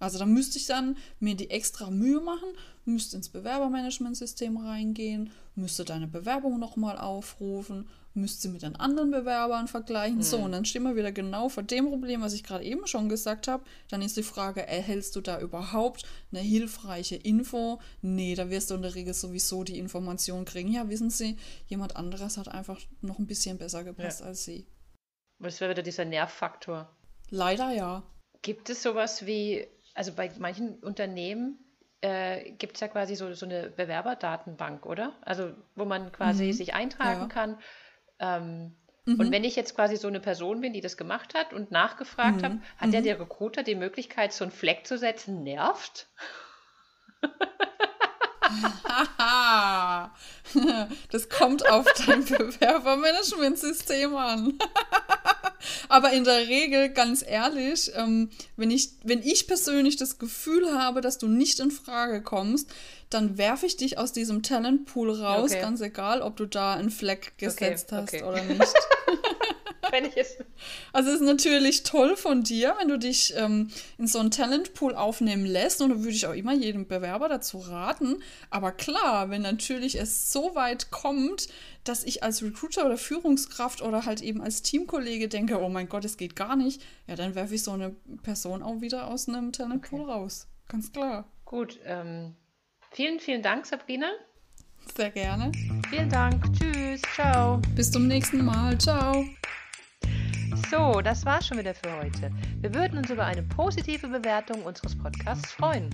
Also 0.00 0.18
da 0.18 0.26
müsste 0.26 0.58
ich 0.58 0.66
dann 0.66 0.96
mir 1.20 1.36
die 1.36 1.50
extra 1.50 1.90
Mühe 1.90 2.20
machen, 2.20 2.48
müsste 2.84 3.16
ins 3.16 3.28
Bewerbermanagementsystem 3.28 4.56
reingehen, 4.56 5.30
müsste 5.54 5.84
deine 5.84 6.08
Bewerbung 6.08 6.58
nochmal 6.58 6.98
aufrufen, 6.98 7.88
müsste 8.14 8.42
sie 8.42 8.48
mit 8.48 8.62
den 8.62 8.76
anderen 8.76 9.10
Bewerbern 9.10 9.68
vergleichen. 9.68 10.16
Mhm. 10.16 10.22
So, 10.22 10.38
und 10.38 10.52
dann 10.52 10.64
stehen 10.64 10.82
wir 10.82 10.96
wieder 10.96 11.12
genau 11.12 11.48
vor 11.48 11.62
dem 11.62 11.88
Problem, 11.88 12.22
was 12.22 12.32
ich 12.32 12.42
gerade 12.42 12.64
eben 12.64 12.86
schon 12.86 13.08
gesagt 13.08 13.46
habe. 13.46 13.62
Dann 13.88 14.02
ist 14.02 14.16
die 14.16 14.22
Frage, 14.22 14.66
erhältst 14.66 15.14
du 15.16 15.20
da 15.20 15.40
überhaupt 15.40 16.04
eine 16.32 16.40
hilfreiche 16.40 17.16
Info? 17.16 17.80
Nee, 18.02 18.34
da 18.34 18.50
wirst 18.50 18.70
du 18.70 18.74
in 18.74 18.82
der 18.82 18.94
Regel 18.94 19.14
sowieso 19.14 19.64
die 19.64 19.78
Information 19.78 20.44
kriegen. 20.44 20.72
Ja, 20.72 20.88
wissen 20.88 21.10
Sie, 21.10 21.36
jemand 21.66 21.96
anderes 21.96 22.36
hat 22.36 22.48
einfach 22.48 22.80
noch 23.00 23.18
ein 23.18 23.26
bisschen 23.26 23.58
besser 23.58 23.84
gepasst 23.84 24.20
ja. 24.20 24.26
als 24.26 24.44
Sie. 24.44 24.66
Das 25.38 25.60
wäre 25.60 25.70
wieder 25.70 25.82
dieser 25.82 26.04
Nervfaktor. 26.04 26.90
Leider 27.30 27.70
ja. 27.70 28.02
Gibt 28.42 28.70
es 28.70 28.82
sowas 28.82 29.26
wie, 29.26 29.66
also 29.94 30.12
bei 30.12 30.30
manchen 30.38 30.78
Unternehmen 30.80 31.58
äh, 32.00 32.52
gibt 32.52 32.76
es 32.76 32.80
ja 32.80 32.88
quasi 32.88 33.14
so, 33.14 33.32
so 33.34 33.46
eine 33.46 33.70
Bewerberdatenbank, 33.70 34.86
oder? 34.86 35.14
Also 35.22 35.52
wo 35.74 35.84
man 35.84 36.12
quasi 36.12 36.46
mhm. 36.46 36.52
sich 36.52 36.74
eintragen 36.74 37.22
ja. 37.22 37.26
kann 37.28 37.58
ähm, 38.20 38.76
mhm. 39.06 39.18
Und 39.18 39.32
wenn 39.32 39.42
ich 39.44 39.56
jetzt 39.56 39.74
quasi 39.74 39.96
so 39.96 40.06
eine 40.06 40.20
Person 40.20 40.60
bin, 40.60 40.72
die 40.72 40.80
das 40.80 40.96
gemacht 40.96 41.34
hat 41.34 41.52
und 41.52 41.72
nachgefragt 41.72 42.36
mhm. 42.42 42.44
habe, 42.44 42.60
hat 42.76 42.92
ja 42.92 43.00
mhm. 43.00 43.04
der 43.04 43.18
Recruiter 43.18 43.64
die 43.64 43.74
Möglichkeit, 43.74 44.32
so 44.32 44.44
einen 44.44 44.52
Fleck 44.52 44.86
zu 44.86 44.96
setzen, 44.98 45.42
nervt? 45.42 46.06
das 51.10 51.28
kommt 51.28 51.68
auf 51.68 51.86
dein 52.06 52.24
Bewerbermanagementsystem 52.26 54.14
an. 54.16 54.58
Aber 55.88 56.12
in 56.12 56.24
der 56.24 56.48
Regel, 56.48 56.88
ganz 56.90 57.24
ehrlich, 57.26 57.92
ähm, 57.94 58.30
wenn, 58.56 58.70
ich, 58.70 58.90
wenn 59.04 59.22
ich 59.22 59.46
persönlich 59.46 59.96
das 59.96 60.18
Gefühl 60.18 60.78
habe, 60.78 61.00
dass 61.00 61.18
du 61.18 61.28
nicht 61.28 61.60
in 61.60 61.70
Frage 61.70 62.22
kommst, 62.22 62.70
dann 63.10 63.38
werfe 63.38 63.66
ich 63.66 63.76
dich 63.76 63.98
aus 63.98 64.12
diesem 64.12 64.42
Talentpool 64.42 65.10
raus, 65.10 65.50
okay. 65.50 65.60
ganz 65.60 65.80
egal, 65.80 66.22
ob 66.22 66.36
du 66.36 66.46
da 66.46 66.74
einen 66.74 66.90
Fleck 66.90 67.36
gesetzt 67.38 67.92
okay, 67.92 68.22
hast 68.22 68.22
oder 68.22 68.42
nicht. 68.44 68.74
wenn 69.92 70.04
ich 70.04 70.16
es. 70.16 70.38
Also 70.92 71.10
es 71.10 71.16
ist 71.16 71.26
natürlich 71.26 71.82
toll 71.82 72.16
von 72.16 72.42
dir, 72.42 72.74
wenn 72.78 72.88
du 72.88 72.98
dich 72.98 73.34
ähm, 73.36 73.70
in 73.98 74.06
so 74.06 74.18
einen 74.18 74.30
Talentpool 74.30 74.94
aufnehmen 74.94 75.44
lässt. 75.44 75.80
Und 75.80 75.90
da 75.90 75.98
würde 75.98 76.10
ich 76.10 76.26
auch 76.26 76.34
immer 76.34 76.54
jedem 76.54 76.86
Bewerber 76.86 77.28
dazu 77.28 77.58
raten. 77.58 78.22
Aber 78.50 78.72
klar, 78.72 79.30
wenn 79.30 79.42
natürlich 79.42 79.98
es 79.98 80.32
so 80.32 80.54
weit 80.54 80.90
kommt, 80.90 81.48
dass 81.84 82.04
ich 82.04 82.22
als 82.22 82.42
Recruiter 82.42 82.86
oder 82.86 82.98
Führungskraft 82.98 83.82
oder 83.82 84.04
halt 84.04 84.20
eben 84.20 84.42
als 84.42 84.62
Teamkollege 84.62 85.28
denke, 85.28 85.60
oh 85.60 85.68
mein 85.68 85.88
Gott, 85.88 86.04
es 86.04 86.16
geht 86.16 86.36
gar 86.36 86.56
nicht, 86.56 86.82
ja, 87.06 87.16
dann 87.16 87.34
werfe 87.34 87.54
ich 87.54 87.62
so 87.62 87.72
eine 87.72 87.94
Person 88.22 88.62
auch 88.62 88.80
wieder 88.82 89.06
aus 89.06 89.28
einem 89.28 89.52
Talentpool 89.52 90.02
okay. 90.02 90.10
raus. 90.10 90.46
Ganz 90.68 90.92
klar. 90.92 91.26
Gut, 91.46 91.80
ähm, 91.84 92.36
Vielen, 92.92 93.20
vielen 93.20 93.42
Dank, 93.42 93.66
Sabrina. 93.66 94.10
Sehr 94.96 95.10
gerne. 95.10 95.52
Vielen 95.88 96.08
Dank. 96.08 96.42
Tschüss. 96.52 97.02
Ciao. 97.14 97.60
Bis 97.76 97.90
zum 97.90 98.08
nächsten 98.08 98.44
Mal. 98.44 98.76
Ciao. 98.78 99.24
So, 100.70 101.00
das 101.00 101.24
war's 101.24 101.46
schon 101.46 101.58
wieder 101.58 101.74
für 101.74 101.92
heute. 101.98 102.30
Wir 102.60 102.74
würden 102.74 102.98
uns 102.98 103.10
über 103.10 103.24
eine 103.24 103.42
positive 103.42 104.08
Bewertung 104.08 104.62
unseres 104.62 104.96
Podcasts 104.96 105.52
freuen. 105.52 105.90